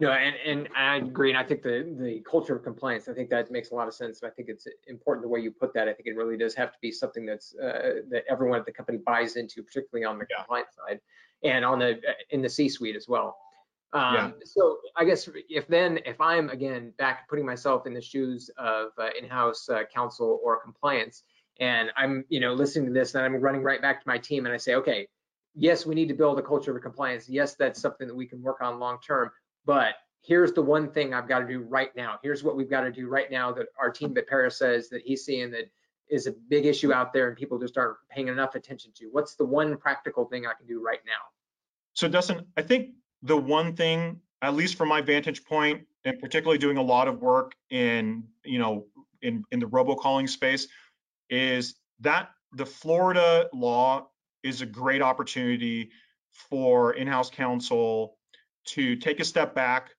No, 0.00 0.12
and, 0.12 0.34
and 0.46 0.68
I 0.74 0.96
agree. 0.96 1.30
And 1.30 1.38
I 1.38 1.42
think 1.42 1.62
the, 1.62 1.94
the 1.98 2.22
culture 2.28 2.56
of 2.56 2.64
compliance, 2.64 3.08
I 3.08 3.12
think 3.12 3.28
that 3.30 3.50
makes 3.50 3.70
a 3.70 3.74
lot 3.74 3.86
of 3.86 3.94
sense. 3.94 4.22
I 4.22 4.30
think 4.30 4.48
it's 4.48 4.66
important 4.86 5.24
the 5.24 5.28
way 5.28 5.40
you 5.40 5.50
put 5.50 5.74
that. 5.74 5.88
I 5.88 5.92
think 5.92 6.06
it 6.06 6.16
really 6.16 6.38
does 6.38 6.54
have 6.54 6.72
to 6.72 6.78
be 6.80 6.90
something 6.90 7.26
that's 7.26 7.54
uh, 7.54 8.00
that 8.10 8.24
everyone 8.30 8.58
at 8.58 8.66
the 8.66 8.72
company 8.72 8.98
buys 9.04 9.36
into, 9.36 9.62
particularly 9.62 10.06
on 10.06 10.18
the 10.18 10.26
yeah. 10.30 10.38
compliance 10.38 10.70
side 10.74 11.00
and 11.44 11.64
on 11.64 11.78
the 11.80 12.00
in 12.30 12.40
the 12.40 12.48
C-suite 12.48 12.96
as 12.96 13.08
well. 13.08 13.36
Um, 13.92 14.14
yeah. 14.14 14.30
So 14.44 14.78
I 14.96 15.04
guess 15.04 15.28
if 15.48 15.66
then 15.68 16.00
if 16.04 16.20
I'm 16.20 16.48
again 16.50 16.92
back 16.98 17.28
putting 17.28 17.46
myself 17.46 17.86
in 17.86 17.94
the 17.94 18.02
shoes 18.02 18.50
of 18.58 18.88
uh, 18.98 19.08
in-house 19.20 19.68
uh, 19.68 19.82
counsel 19.94 20.40
or 20.42 20.60
compliance, 20.60 21.24
and 21.60 21.90
I'm 21.96 22.24
you 22.28 22.40
know 22.40 22.54
listening 22.54 22.86
to 22.86 22.92
this 22.92 23.14
and 23.14 23.24
I'm 23.24 23.34
running 23.36 23.62
right 23.62 23.80
back 23.80 24.02
to 24.02 24.08
my 24.08 24.18
team 24.18 24.46
and 24.46 24.54
I 24.54 24.58
say, 24.58 24.74
okay, 24.76 25.08
yes, 25.54 25.86
we 25.86 25.94
need 25.94 26.08
to 26.08 26.14
build 26.14 26.38
a 26.38 26.42
culture 26.42 26.76
of 26.76 26.82
compliance. 26.82 27.28
Yes, 27.28 27.54
that's 27.54 27.80
something 27.80 28.08
that 28.08 28.14
we 28.14 28.26
can 28.26 28.42
work 28.42 28.60
on 28.60 28.78
long 28.78 28.98
term. 29.06 29.30
But 29.64 29.94
here's 30.22 30.52
the 30.52 30.62
one 30.62 30.90
thing 30.90 31.14
I've 31.14 31.28
got 31.28 31.40
to 31.40 31.46
do 31.46 31.60
right 31.60 31.94
now. 31.96 32.18
Here's 32.22 32.42
what 32.42 32.56
we've 32.56 32.70
got 32.70 32.82
to 32.82 32.92
do 32.92 33.08
right 33.08 33.30
now 33.30 33.52
that 33.52 33.66
Artin 33.82 34.14
Betpera 34.14 34.52
says 34.52 34.88
that 34.90 35.02
he's 35.04 35.24
seeing 35.24 35.50
that 35.52 35.70
is 36.10 36.26
a 36.26 36.32
big 36.48 36.66
issue 36.66 36.92
out 36.92 37.12
there 37.12 37.28
and 37.28 37.36
people 37.36 37.58
just 37.58 37.76
aren't 37.76 37.96
paying 38.10 38.28
enough 38.28 38.54
attention 38.54 38.92
to. 38.96 39.08
What's 39.12 39.34
the 39.34 39.44
one 39.44 39.76
practical 39.76 40.24
thing 40.24 40.46
I 40.46 40.52
can 40.54 40.66
do 40.66 40.82
right 40.82 41.00
now? 41.06 41.12
So 41.94 42.08
Dustin, 42.08 42.46
I 42.56 42.62
think 42.62 42.90
the 43.22 43.36
one 43.36 43.74
thing, 43.74 44.20
at 44.42 44.54
least 44.54 44.76
from 44.76 44.88
my 44.88 45.00
vantage 45.00 45.44
point, 45.44 45.82
and 46.04 46.18
particularly 46.18 46.58
doing 46.58 46.76
a 46.76 46.82
lot 46.82 47.08
of 47.08 47.20
work 47.20 47.52
in, 47.70 48.24
you 48.44 48.58
know, 48.58 48.86
in, 49.22 49.44
in 49.50 49.60
the 49.60 49.66
robocalling 49.66 50.28
space, 50.28 50.68
is 51.28 51.74
that 52.00 52.30
the 52.52 52.64
Florida 52.64 53.48
law 53.52 54.08
is 54.42 54.60
a 54.60 54.66
great 54.66 55.02
opportunity 55.02 55.90
for 56.50 56.92
in-house 56.92 57.30
counsel 57.30 58.16
to 58.64 58.96
take 58.96 59.20
a 59.20 59.24
step 59.24 59.54
back 59.54 59.90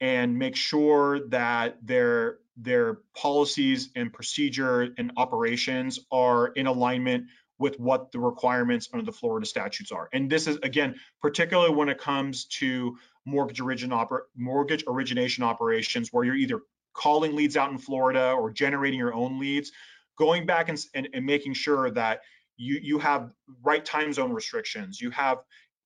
and 0.00 0.38
make 0.38 0.56
sure 0.56 1.28
that 1.28 1.78
their 1.84 2.38
their 2.56 2.98
policies 3.14 3.90
and 3.94 4.12
procedure 4.12 4.88
and 4.98 5.12
operations 5.16 6.00
are 6.10 6.48
in 6.48 6.66
alignment 6.66 7.24
with 7.58 7.78
what 7.78 8.12
the 8.12 8.18
requirements 8.18 8.88
under 8.92 9.04
the 9.04 9.12
Florida 9.12 9.46
statutes 9.46 9.92
are. 9.92 10.08
And 10.12 10.30
this 10.30 10.46
is 10.46 10.58
again, 10.62 10.94
particularly 11.20 11.74
when 11.74 11.88
it 11.88 11.98
comes 11.98 12.46
to 12.46 12.96
mortgage 13.24 13.60
origin 13.60 13.90
oper- 13.90 14.22
mortgage 14.36 14.84
origination 14.86 15.44
operations, 15.44 16.12
where 16.12 16.24
you're 16.24 16.36
either 16.36 16.60
calling 16.94 17.34
leads 17.34 17.56
out 17.56 17.70
in 17.70 17.78
Florida 17.78 18.32
or 18.32 18.50
generating 18.50 18.98
your 18.98 19.14
own 19.14 19.38
leads, 19.38 19.72
going 20.16 20.46
back 20.46 20.68
and, 20.68 20.78
and, 20.94 21.08
and 21.12 21.26
making 21.26 21.54
sure 21.54 21.90
that 21.90 22.20
you 22.58 22.78
you 22.82 22.98
have 22.98 23.30
right 23.62 23.84
time 23.84 24.12
zone 24.12 24.32
restrictions, 24.32 25.00
you 25.00 25.10
have 25.10 25.38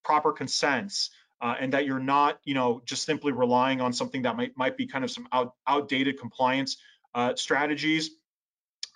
proper 0.04 0.32
consents, 0.32 1.10
uh, 1.40 1.54
and 1.60 1.72
that 1.72 1.86
you're 1.86 2.00
not, 2.00 2.40
you 2.44 2.54
know, 2.54 2.82
just 2.84 3.04
simply 3.04 3.32
relying 3.32 3.80
on 3.80 3.92
something 3.92 4.22
that 4.22 4.36
might 4.36 4.56
might 4.56 4.76
be 4.76 4.86
kind 4.86 5.04
of 5.04 5.10
some 5.10 5.28
out, 5.32 5.54
outdated 5.66 6.18
compliance 6.18 6.78
uh, 7.14 7.34
strategies. 7.36 8.10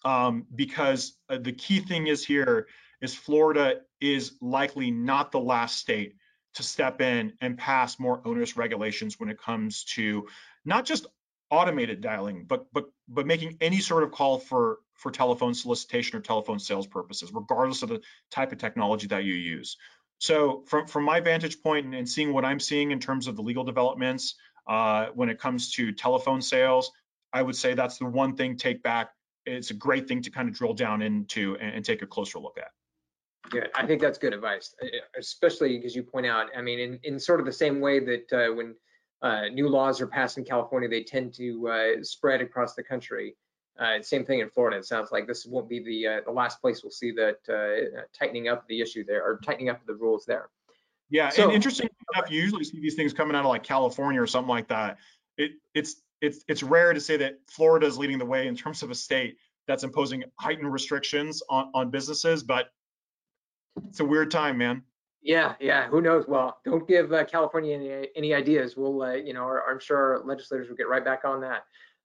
Um, 0.04 0.46
because 0.54 1.16
uh, 1.28 1.38
the 1.38 1.52
key 1.52 1.80
thing 1.80 2.06
is 2.06 2.24
here 2.24 2.68
is 3.00 3.14
Florida 3.14 3.80
is 4.00 4.32
likely 4.40 4.90
not 4.90 5.32
the 5.32 5.40
last 5.40 5.78
state 5.78 6.14
to 6.54 6.62
step 6.62 7.00
in 7.00 7.32
and 7.40 7.58
pass 7.58 7.98
more 7.98 8.22
onerous 8.24 8.56
regulations 8.56 9.18
when 9.18 9.28
it 9.28 9.38
comes 9.38 9.84
to 9.84 10.28
not 10.64 10.84
just 10.84 11.06
automated 11.50 12.00
dialing, 12.00 12.44
but 12.46 12.66
but 12.72 12.86
but 13.08 13.26
making 13.26 13.56
any 13.60 13.80
sort 13.80 14.02
of 14.02 14.10
call 14.10 14.38
for 14.38 14.78
for 14.94 15.10
telephone 15.10 15.54
solicitation 15.54 16.18
or 16.18 16.20
telephone 16.20 16.58
sales 16.58 16.86
purposes, 16.86 17.30
regardless 17.32 17.82
of 17.82 17.90
the 17.90 18.00
type 18.30 18.52
of 18.52 18.58
technology 18.58 19.06
that 19.06 19.24
you 19.24 19.34
use. 19.34 19.76
So 20.18 20.64
from, 20.66 20.86
from 20.86 21.04
my 21.04 21.20
vantage 21.20 21.62
point 21.62 21.84
and, 21.84 21.94
and 21.94 22.08
seeing 22.08 22.32
what 22.32 22.44
I'm 22.44 22.60
seeing 22.60 22.90
in 22.90 23.00
terms 23.00 23.26
of 23.26 23.36
the 23.36 23.42
legal 23.42 23.64
developments 23.64 24.34
uh, 24.66 25.08
when 25.14 25.28
it 25.28 25.38
comes 25.38 25.72
to 25.72 25.92
telephone 25.92 26.40
sales, 26.40 26.90
I 27.32 27.42
would 27.42 27.56
say 27.56 27.74
that's 27.74 27.98
the 27.98 28.06
one 28.06 28.36
thing 28.36 28.56
take 28.56 28.82
back. 28.82 29.10
It's 29.44 29.70
a 29.70 29.74
great 29.74 30.08
thing 30.08 30.22
to 30.22 30.30
kind 30.30 30.48
of 30.48 30.54
drill 30.54 30.72
down 30.72 31.02
into 31.02 31.56
and, 31.60 31.76
and 31.76 31.84
take 31.84 32.00
a 32.02 32.06
closer 32.06 32.38
look 32.38 32.56
at. 32.58 32.70
Good. 33.50 33.70
I 33.74 33.86
think 33.86 34.00
that's 34.00 34.18
good 34.18 34.32
advice, 34.32 34.74
especially 35.16 35.76
because 35.76 35.94
you 35.94 36.02
point 36.02 36.26
out, 36.26 36.48
I 36.56 36.62
mean, 36.62 36.80
in, 36.80 36.98
in 37.04 37.20
sort 37.20 37.38
of 37.38 37.46
the 37.46 37.52
same 37.52 37.80
way 37.80 38.00
that 38.00 38.32
uh, 38.32 38.54
when 38.54 38.74
uh, 39.22 39.48
new 39.48 39.68
laws 39.68 40.00
are 40.00 40.06
passed 40.06 40.38
in 40.38 40.44
California, 40.44 40.88
they 40.88 41.02
tend 41.02 41.34
to 41.34 41.68
uh, 41.68 42.02
spread 42.02 42.40
across 42.40 42.74
the 42.74 42.82
country. 42.82 43.36
Uh, 43.78 44.00
same 44.00 44.24
thing 44.24 44.40
in 44.40 44.48
Florida. 44.48 44.78
It 44.78 44.86
sounds 44.86 45.10
like 45.12 45.26
this 45.26 45.44
won't 45.44 45.68
be 45.68 45.82
the 45.82 46.06
uh, 46.06 46.20
the 46.24 46.32
last 46.32 46.60
place 46.60 46.82
we'll 46.82 46.90
see 46.90 47.12
that 47.12 47.38
uh, 47.48 48.00
tightening 48.18 48.48
up 48.48 48.66
the 48.68 48.80
issue 48.80 49.04
there 49.04 49.22
or 49.22 49.38
tightening 49.44 49.68
up 49.68 49.84
the 49.86 49.94
rules 49.94 50.24
there. 50.24 50.48
Yeah, 51.10 51.28
so, 51.28 51.44
and 51.44 51.52
interesting 51.52 51.88
enough, 52.14 52.30
you 52.30 52.40
usually 52.40 52.64
see 52.64 52.80
these 52.80 52.94
things 52.94 53.12
coming 53.12 53.36
out 53.36 53.44
of 53.44 53.48
like 53.48 53.62
California 53.62 54.20
or 54.20 54.26
something 54.26 54.48
like 54.48 54.68
that. 54.68 54.98
It 55.36 55.52
it's 55.74 56.02
it's 56.20 56.42
it's 56.48 56.62
rare 56.62 56.92
to 56.94 57.00
say 57.00 57.16
that 57.18 57.38
Florida 57.48 57.86
is 57.86 57.98
leading 57.98 58.18
the 58.18 58.24
way 58.24 58.48
in 58.48 58.56
terms 58.56 58.82
of 58.82 58.90
a 58.90 58.94
state 58.94 59.36
that's 59.68 59.84
imposing 59.84 60.24
heightened 60.40 60.72
restrictions 60.72 61.42
on 61.50 61.70
on 61.74 61.90
businesses, 61.90 62.42
but 62.42 62.70
it's 63.88 64.00
a 64.00 64.04
weird 64.04 64.30
time, 64.30 64.58
man. 64.58 64.82
Yeah, 65.26 65.54
yeah. 65.58 65.88
Who 65.88 66.00
knows? 66.00 66.28
Well, 66.28 66.60
don't 66.64 66.86
give 66.86 67.12
uh, 67.12 67.24
California 67.24 67.74
any, 67.74 68.08
any 68.14 68.32
ideas. 68.32 68.76
We'll, 68.76 69.02
uh, 69.02 69.14
you 69.14 69.34
know, 69.34 69.58
I'm 69.68 69.80
sure 69.80 69.96
our 69.98 70.24
legislators 70.24 70.68
will 70.68 70.76
get 70.76 70.88
right 70.88 71.04
back 71.04 71.24
on 71.24 71.40
that. 71.40 71.64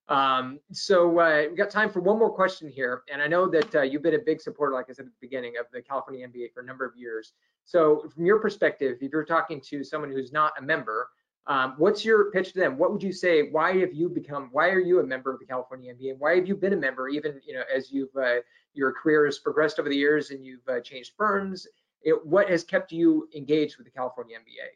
Um, 0.10 0.60
so 0.72 1.20
uh, 1.20 1.44
we 1.52 1.56
got 1.56 1.70
time 1.70 1.92
for 1.92 2.00
one 2.02 2.18
more 2.18 2.32
question 2.32 2.68
here, 2.68 3.04
and 3.14 3.22
I 3.22 3.28
know 3.28 3.48
that 3.48 3.76
uh, 3.76 3.82
you've 3.84 4.02
been 4.02 4.16
a 4.16 4.20
big 4.26 4.42
supporter, 4.42 4.74
like 4.74 4.88
I 4.90 4.94
said 4.94 5.06
at 5.06 5.12
the 5.12 5.18
beginning, 5.22 5.54
of 5.60 5.68
the 5.72 5.84
California 5.84 6.28
MBA 6.28 6.52
for 6.52 6.62
a 6.62 6.66
number 6.66 6.84
of 6.84 6.98
years. 6.98 7.34
So 7.64 8.10
from 8.14 8.26
your 8.26 8.40
perspective, 8.40 8.98
if 9.00 9.12
you're 9.12 9.24
talking 9.24 9.62
to 9.70 9.84
someone 9.84 10.10
who's 10.10 10.34
not 10.34 10.54
a 10.58 10.62
member, 10.64 11.08
um, 11.46 11.76
what's 11.78 12.04
your 12.04 12.32
pitch 12.32 12.54
to 12.54 12.60
them? 12.60 12.76
What 12.80 12.92
would 12.92 13.04
you 13.04 13.14
say? 13.14 13.50
Why 13.50 13.78
have 13.78 13.94
you 13.94 14.10
become? 14.10 14.50
Why 14.52 14.70
are 14.70 14.80
you 14.80 15.00
a 15.00 15.06
member 15.06 15.32
of 15.32 15.40
the 15.40 15.46
California 15.46 15.94
MBA? 15.94 16.18
Why 16.18 16.36
have 16.38 16.48
you 16.48 16.56
been 16.56 16.74
a 16.74 16.78
member, 16.78 17.08
even 17.08 17.40
you 17.46 17.54
know, 17.54 17.64
as 17.74 17.92
you've 17.92 18.16
uh, 18.20 18.38
your 18.74 18.92
career 18.94 19.26
has 19.26 19.38
progressed 19.38 19.80
over 19.80 19.90
the 19.90 19.96
years 19.96 20.32
and 20.32 20.44
you've 20.44 20.68
uh, 20.68 20.80
changed 20.80 21.14
firms? 21.16 21.68
It, 22.04 22.26
what 22.26 22.50
has 22.50 22.64
kept 22.64 22.92
you 22.92 23.30
engaged 23.36 23.78
with 23.78 23.86
the 23.86 23.92
California 23.92 24.38
MBA? 24.38 24.68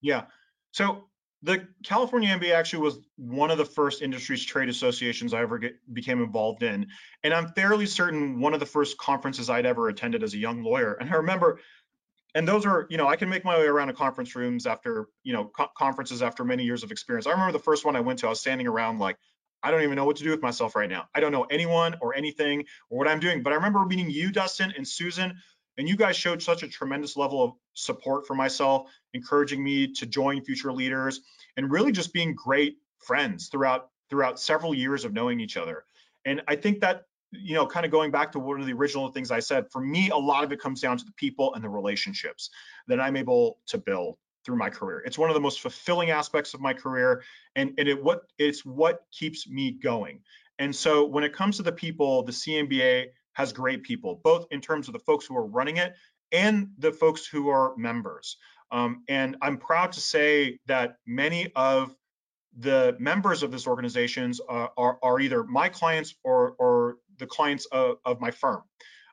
Yeah. 0.00 0.24
So 0.72 1.04
the 1.42 1.66
California 1.84 2.28
MBA 2.36 2.54
actually 2.54 2.82
was 2.82 2.98
one 3.16 3.50
of 3.50 3.58
the 3.58 3.64
first 3.64 4.02
industries 4.02 4.44
trade 4.44 4.68
associations 4.68 5.34
I 5.34 5.42
ever 5.42 5.58
get, 5.58 5.76
became 5.92 6.22
involved 6.22 6.62
in. 6.62 6.88
And 7.22 7.34
I'm 7.34 7.48
fairly 7.52 7.86
certain 7.86 8.40
one 8.40 8.54
of 8.54 8.60
the 8.60 8.66
first 8.66 8.98
conferences 8.98 9.50
I'd 9.50 9.66
ever 9.66 9.88
attended 9.88 10.22
as 10.22 10.34
a 10.34 10.38
young 10.38 10.62
lawyer. 10.62 10.94
And 10.94 11.10
I 11.10 11.16
remember, 11.16 11.60
and 12.34 12.48
those 12.48 12.66
are, 12.66 12.86
you 12.90 12.96
know, 12.96 13.06
I 13.06 13.16
can 13.16 13.28
make 13.28 13.44
my 13.44 13.56
way 13.56 13.66
around 13.66 13.88
to 13.88 13.94
conference 13.94 14.34
rooms 14.34 14.66
after, 14.66 15.08
you 15.22 15.32
know, 15.32 15.44
co 15.44 15.68
conferences 15.76 16.22
after 16.22 16.44
many 16.44 16.64
years 16.64 16.82
of 16.82 16.90
experience. 16.90 17.26
I 17.26 17.30
remember 17.30 17.52
the 17.52 17.64
first 17.64 17.84
one 17.84 17.96
I 17.96 18.00
went 18.00 18.18
to, 18.20 18.26
I 18.26 18.30
was 18.30 18.40
standing 18.40 18.66
around 18.66 18.98
like, 18.98 19.16
I 19.62 19.70
don't 19.70 19.82
even 19.82 19.96
know 19.96 20.04
what 20.04 20.16
to 20.16 20.24
do 20.24 20.30
with 20.30 20.42
myself 20.42 20.76
right 20.76 20.88
now. 20.88 21.08
I 21.14 21.20
don't 21.20 21.32
know 21.32 21.44
anyone 21.44 21.96
or 22.00 22.14
anything 22.14 22.64
or 22.90 22.98
what 22.98 23.08
I'm 23.08 23.20
doing. 23.20 23.42
But 23.42 23.52
I 23.52 23.56
remember 23.56 23.84
meeting 23.84 24.10
you, 24.10 24.30
Dustin, 24.30 24.72
and 24.76 24.86
Susan, 24.86 25.38
and 25.78 25.88
you 25.88 25.96
guys 25.96 26.16
showed 26.16 26.42
such 26.42 26.62
a 26.62 26.68
tremendous 26.68 27.16
level 27.16 27.42
of 27.42 27.52
support 27.74 28.26
for 28.26 28.34
myself, 28.34 28.90
encouraging 29.14 29.62
me 29.62 29.92
to 29.94 30.06
join 30.06 30.42
future 30.42 30.72
leaders 30.72 31.20
and 31.56 31.70
really 31.70 31.92
just 31.92 32.12
being 32.12 32.34
great 32.34 32.78
friends 32.98 33.48
throughout 33.48 33.90
throughout 34.08 34.38
several 34.38 34.74
years 34.74 35.04
of 35.04 35.12
knowing 35.12 35.40
each 35.40 35.56
other. 35.56 35.84
And 36.24 36.42
I 36.46 36.56
think 36.56 36.80
that 36.80 37.04
you 37.32 37.54
know, 37.54 37.66
kind 37.66 37.84
of 37.84 37.92
going 37.92 38.10
back 38.10 38.32
to 38.32 38.38
one 38.38 38.60
of 38.60 38.66
the 38.66 38.72
original 38.72 39.08
things 39.08 39.30
I 39.30 39.40
said, 39.40 39.70
for 39.70 39.80
me, 39.80 40.10
a 40.10 40.16
lot 40.16 40.44
of 40.44 40.52
it 40.52 40.60
comes 40.60 40.80
down 40.80 40.96
to 40.98 41.04
the 41.04 41.12
people 41.12 41.54
and 41.54 41.62
the 41.62 41.68
relationships 41.68 42.50
that 42.86 43.00
I'm 43.00 43.16
able 43.16 43.58
to 43.66 43.78
build 43.78 44.16
through 44.44 44.56
my 44.56 44.70
career. 44.70 45.02
It's 45.04 45.18
one 45.18 45.28
of 45.28 45.34
the 45.34 45.40
most 45.40 45.60
fulfilling 45.60 46.10
aspects 46.10 46.54
of 46.54 46.60
my 46.60 46.72
career, 46.72 47.22
and, 47.56 47.74
and 47.78 47.88
it 47.88 48.02
what 48.02 48.22
it's 48.38 48.64
what 48.64 49.04
keeps 49.12 49.48
me 49.48 49.72
going. 49.72 50.20
And 50.58 50.74
so 50.74 51.04
when 51.04 51.24
it 51.24 51.32
comes 51.32 51.56
to 51.56 51.62
the 51.62 51.72
people, 51.72 52.22
the 52.22 52.32
CMBA 52.32 53.08
has 53.36 53.52
great 53.52 53.82
people, 53.82 54.18
both 54.24 54.46
in 54.50 54.62
terms 54.62 54.88
of 54.88 54.94
the 54.94 54.98
folks 54.98 55.26
who 55.26 55.36
are 55.36 55.44
running 55.44 55.76
it 55.76 55.94
and 56.32 56.68
the 56.78 56.90
folks 56.90 57.26
who 57.26 57.50
are 57.50 57.76
members. 57.76 58.38
Um, 58.72 59.04
and 59.10 59.36
I'm 59.42 59.58
proud 59.58 59.92
to 59.92 60.00
say 60.00 60.58
that 60.66 60.96
many 61.06 61.52
of 61.54 61.94
the 62.58 62.96
members 62.98 63.42
of 63.42 63.52
this 63.52 63.66
organizations 63.66 64.40
are, 64.48 64.70
are, 64.78 64.98
are 65.02 65.20
either 65.20 65.44
my 65.44 65.68
clients 65.68 66.14
or, 66.24 66.52
or 66.58 66.96
the 67.18 67.26
clients 67.26 67.66
of, 67.66 67.98
of 68.06 68.22
my 68.22 68.30
firm, 68.30 68.62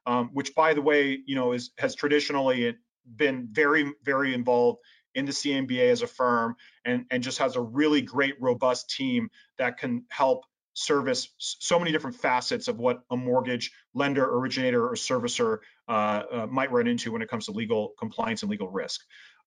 um, 0.05 0.29
which 0.31 0.55
by 0.55 0.73
the 0.73 0.81
way, 0.81 1.19
you 1.25 1.35
know, 1.35 1.51
is 1.51 1.71
has 1.77 1.93
traditionally 1.93 2.73
been 3.17 3.49
very, 3.51 3.91
very 4.03 4.33
involved 4.33 4.79
in 5.15 5.25
the 5.25 5.33
CMBA 5.33 5.91
as 5.91 6.01
a 6.01 6.07
firm 6.07 6.55
and, 6.85 7.05
and 7.11 7.21
just 7.21 7.39
has 7.39 7.57
a 7.57 7.61
really 7.61 8.01
great, 8.01 8.35
robust 8.39 8.89
team 8.89 9.29
that 9.57 9.77
can 9.77 10.05
help 10.07 10.45
service 10.73 11.29
so 11.37 11.79
many 11.79 11.91
different 11.91 12.15
facets 12.15 12.67
of 12.67 12.79
what 12.79 13.01
a 13.11 13.17
mortgage 13.17 13.71
lender, 13.93 14.25
originator, 14.25 14.87
or 14.87 14.93
servicer 14.93 15.59
uh, 15.87 16.23
uh, 16.31 16.47
might 16.49 16.71
run 16.71 16.87
into 16.87 17.11
when 17.11 17.21
it 17.21 17.29
comes 17.29 17.45
to 17.45 17.51
legal 17.51 17.93
compliance 17.99 18.41
and 18.41 18.51
legal 18.51 18.69
risk. 18.69 19.01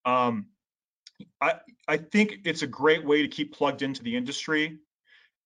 Um, 0.05 0.47
I, 1.41 1.55
I 1.89 1.97
think 1.97 2.41
it's 2.45 2.62
a 2.62 2.67
great 2.67 3.05
way 3.05 3.23
to 3.23 3.29
keep 3.29 3.55
plugged 3.55 3.83
into 3.83 4.03
the 4.03 4.17
industry. 4.17 4.79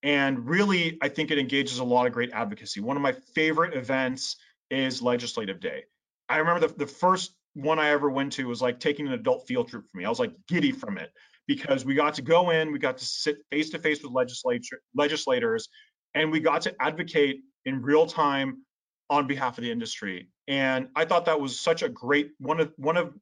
And 0.02 0.48
really, 0.48 0.98
I 1.02 1.08
think 1.08 1.30
it 1.30 1.38
engages 1.38 1.78
a 1.78 1.84
lot 1.84 2.06
of 2.06 2.12
great 2.12 2.30
advocacy. 2.32 2.80
One 2.80 2.96
of 2.96 3.02
my 3.02 3.12
favorite 3.34 3.74
events 3.74 4.36
is 4.70 5.02
Legislative 5.02 5.60
Day. 5.60 5.84
I 6.28 6.38
remember 6.38 6.66
the, 6.66 6.74
the 6.74 6.86
first 6.86 7.32
one 7.54 7.78
I 7.78 7.90
ever 7.90 8.08
went 8.08 8.32
to 8.34 8.46
was 8.46 8.62
like 8.62 8.80
taking 8.80 9.06
an 9.06 9.12
adult 9.12 9.46
field 9.46 9.68
trip 9.68 9.84
for 9.90 9.98
me. 9.98 10.04
I 10.04 10.08
was 10.08 10.20
like 10.20 10.32
giddy 10.48 10.72
from 10.72 10.98
it 10.98 11.10
because 11.46 11.84
we 11.84 11.94
got 11.94 12.14
to 12.14 12.22
go 12.22 12.50
in, 12.50 12.72
we 12.72 12.78
got 12.78 12.98
to 12.98 13.04
sit 13.04 13.38
face 13.50 13.70
to 13.70 13.78
face 13.78 14.02
with 14.02 14.12
legislature 14.12 14.80
legislators, 14.94 15.68
and 16.14 16.30
we 16.30 16.40
got 16.40 16.62
to 16.62 16.74
advocate 16.80 17.40
in 17.64 17.82
real 17.82 18.06
time 18.06 18.62
on 19.08 19.26
behalf 19.26 19.58
of 19.58 19.64
the 19.64 19.70
industry. 19.70 20.28
And 20.46 20.88
I 20.94 21.04
thought 21.04 21.24
that 21.26 21.40
was 21.40 21.58
such 21.58 21.82
a 21.82 21.88
great 21.88 22.30
one 22.38 22.60
of 22.60 22.72
one 22.76 22.96
of 22.96 23.12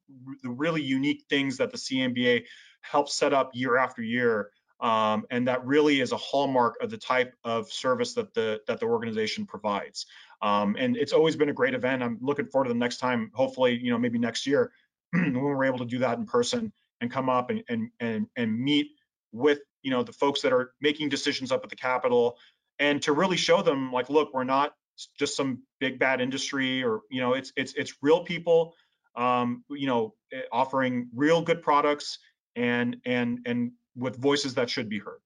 the 0.43 0.49
really 0.49 0.81
unique 0.81 1.25
things 1.29 1.57
that 1.57 1.71
the 1.71 1.77
CMBA 1.77 2.45
helps 2.81 3.15
set 3.15 3.33
up 3.33 3.51
year 3.53 3.77
after 3.77 4.01
year. 4.01 4.51
Um, 4.79 5.25
and 5.29 5.47
that 5.47 5.65
really 5.65 5.99
is 5.99 6.13
a 6.13 6.17
hallmark 6.17 6.75
of 6.81 6.89
the 6.89 6.97
type 6.97 7.35
of 7.43 7.71
service 7.71 8.13
that 8.13 8.33
the 8.33 8.61
that 8.67 8.79
the 8.79 8.85
organization 8.85 9.45
provides. 9.45 10.05
Um, 10.41 10.75
and 10.79 10.95
it's 10.95 11.11
always 11.11 11.35
been 11.35 11.49
a 11.49 11.53
great 11.53 11.73
event. 11.73 12.01
I'm 12.01 12.17
looking 12.21 12.45
forward 12.45 12.65
to 12.65 12.73
the 12.73 12.79
next 12.79 12.97
time, 12.97 13.29
hopefully, 13.33 13.77
you 13.77 13.91
know, 13.91 13.97
maybe 13.97 14.19
next 14.19 14.47
year 14.47 14.71
when 15.11 15.33
we're 15.33 15.65
able 15.65 15.79
to 15.79 15.85
do 15.85 15.99
that 15.99 16.17
in 16.17 16.25
person 16.25 16.71
and 17.01 17.11
come 17.11 17.29
up 17.29 17.49
and 17.49 17.63
and 17.69 17.89
and, 17.99 18.27
and 18.35 18.59
meet 18.59 18.87
with 19.31 19.59
you 19.81 19.91
know 19.91 20.03
the 20.03 20.13
folks 20.13 20.41
that 20.41 20.53
are 20.53 20.73
making 20.81 21.09
decisions 21.09 21.51
up 21.51 21.63
at 21.63 21.69
the 21.69 21.75
Capitol 21.75 22.37
and 22.79 23.01
to 23.01 23.13
really 23.13 23.37
show 23.37 23.61
them 23.61 23.91
like 23.91 24.09
look 24.09 24.33
we're 24.33 24.43
not 24.43 24.73
just 25.17 25.35
some 25.35 25.63
big 25.79 25.97
bad 25.99 26.19
industry 26.21 26.83
or 26.83 27.01
you 27.09 27.21
know 27.21 27.33
it's 27.33 27.53
it's 27.55 27.73
it's 27.73 27.93
real 28.01 28.23
people 28.23 28.73
um, 29.15 29.63
you 29.69 29.87
know 29.87 30.13
eh, 30.33 30.41
offering 30.51 31.09
real 31.15 31.41
good 31.41 31.61
products 31.61 32.19
and 32.55 32.97
and 33.05 33.39
and 33.45 33.71
with 33.95 34.15
voices 34.15 34.55
that 34.55 34.69
should 34.69 34.89
be 34.89 34.99
heard. 34.99 35.19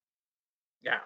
Yeah 0.81 0.99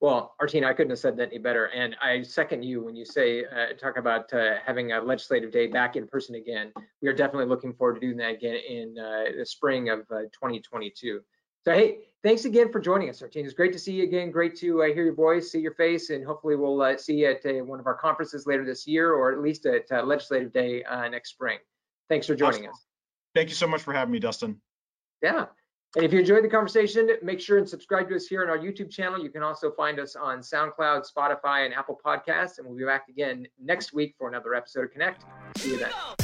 Well, 0.00 0.34
Artina, 0.40 0.66
I 0.66 0.72
couldn't 0.72 0.90
have 0.90 0.98
said 0.98 1.16
that 1.16 1.28
any 1.28 1.38
better. 1.38 1.66
And 1.66 1.96
I 2.02 2.22
second 2.22 2.64
you 2.64 2.82
when 2.82 2.96
you 2.96 3.04
say, 3.04 3.44
uh, 3.44 3.74
talk 3.78 3.96
about 3.96 4.32
uh, 4.32 4.54
having 4.64 4.92
a 4.92 5.00
legislative 5.00 5.50
day 5.50 5.66
back 5.66 5.96
in 5.96 6.06
person 6.06 6.34
again. 6.34 6.72
We 7.00 7.08
are 7.08 7.12
definitely 7.12 7.46
looking 7.46 7.72
forward 7.72 7.94
to 7.94 8.00
doing 8.00 8.16
that 8.18 8.34
again 8.34 8.56
in 8.56 8.98
uh, 8.98 9.36
the 9.38 9.46
spring 9.46 9.88
of 9.90 10.00
uh, 10.10 10.22
2022. 10.32 11.20
So, 11.64 11.72
hey, 11.72 11.98
thanks 12.22 12.44
again 12.44 12.72
for 12.72 12.80
joining 12.80 13.08
us, 13.08 13.22
Artina. 13.22 13.46
It's 13.46 13.54
great 13.54 13.72
to 13.72 13.78
see 13.78 13.92
you 13.92 14.04
again. 14.04 14.30
Great 14.30 14.56
to 14.56 14.82
uh, 14.82 14.86
hear 14.86 15.04
your 15.04 15.14
voice, 15.14 15.52
see 15.52 15.60
your 15.60 15.74
face, 15.74 16.10
and 16.10 16.24
hopefully 16.24 16.56
we'll 16.56 16.82
uh, 16.82 16.96
see 16.96 17.14
you 17.14 17.28
at 17.28 17.66
one 17.66 17.78
of 17.78 17.86
our 17.86 17.94
conferences 17.94 18.46
later 18.46 18.64
this 18.64 18.86
year 18.86 19.12
or 19.12 19.32
at 19.32 19.40
least 19.40 19.66
at 19.66 20.06
legislative 20.06 20.52
day 20.52 20.82
next 21.10 21.30
spring. 21.30 21.58
Thanks 22.08 22.26
for 22.26 22.34
joining 22.34 22.62
awesome. 22.62 22.72
us. 22.72 22.86
Thank 23.34 23.48
you 23.48 23.54
so 23.54 23.66
much 23.66 23.82
for 23.82 23.92
having 23.92 24.12
me, 24.12 24.18
Dustin. 24.18 24.60
Yeah. 25.22 25.46
And 25.94 26.04
if 26.06 26.12
you 26.12 26.20
enjoyed 26.20 26.42
the 26.42 26.48
conversation, 26.48 27.10
make 27.22 27.38
sure 27.38 27.58
and 27.58 27.68
subscribe 27.68 28.08
to 28.08 28.16
us 28.16 28.26
here 28.26 28.42
on 28.42 28.48
our 28.48 28.56
YouTube 28.56 28.90
channel. 28.90 29.22
You 29.22 29.28
can 29.28 29.42
also 29.42 29.70
find 29.72 30.00
us 30.00 30.16
on 30.16 30.38
SoundCloud, 30.38 31.06
Spotify, 31.14 31.66
and 31.66 31.74
Apple 31.74 32.00
Podcasts. 32.02 32.58
And 32.58 32.66
we'll 32.66 32.78
be 32.78 32.84
back 32.84 33.08
again 33.10 33.46
next 33.62 33.92
week 33.92 34.14
for 34.16 34.28
another 34.28 34.54
episode 34.54 34.84
of 34.84 34.90
Connect. 34.92 35.24
See 35.58 35.72
you 35.72 35.78
then. 35.78 36.21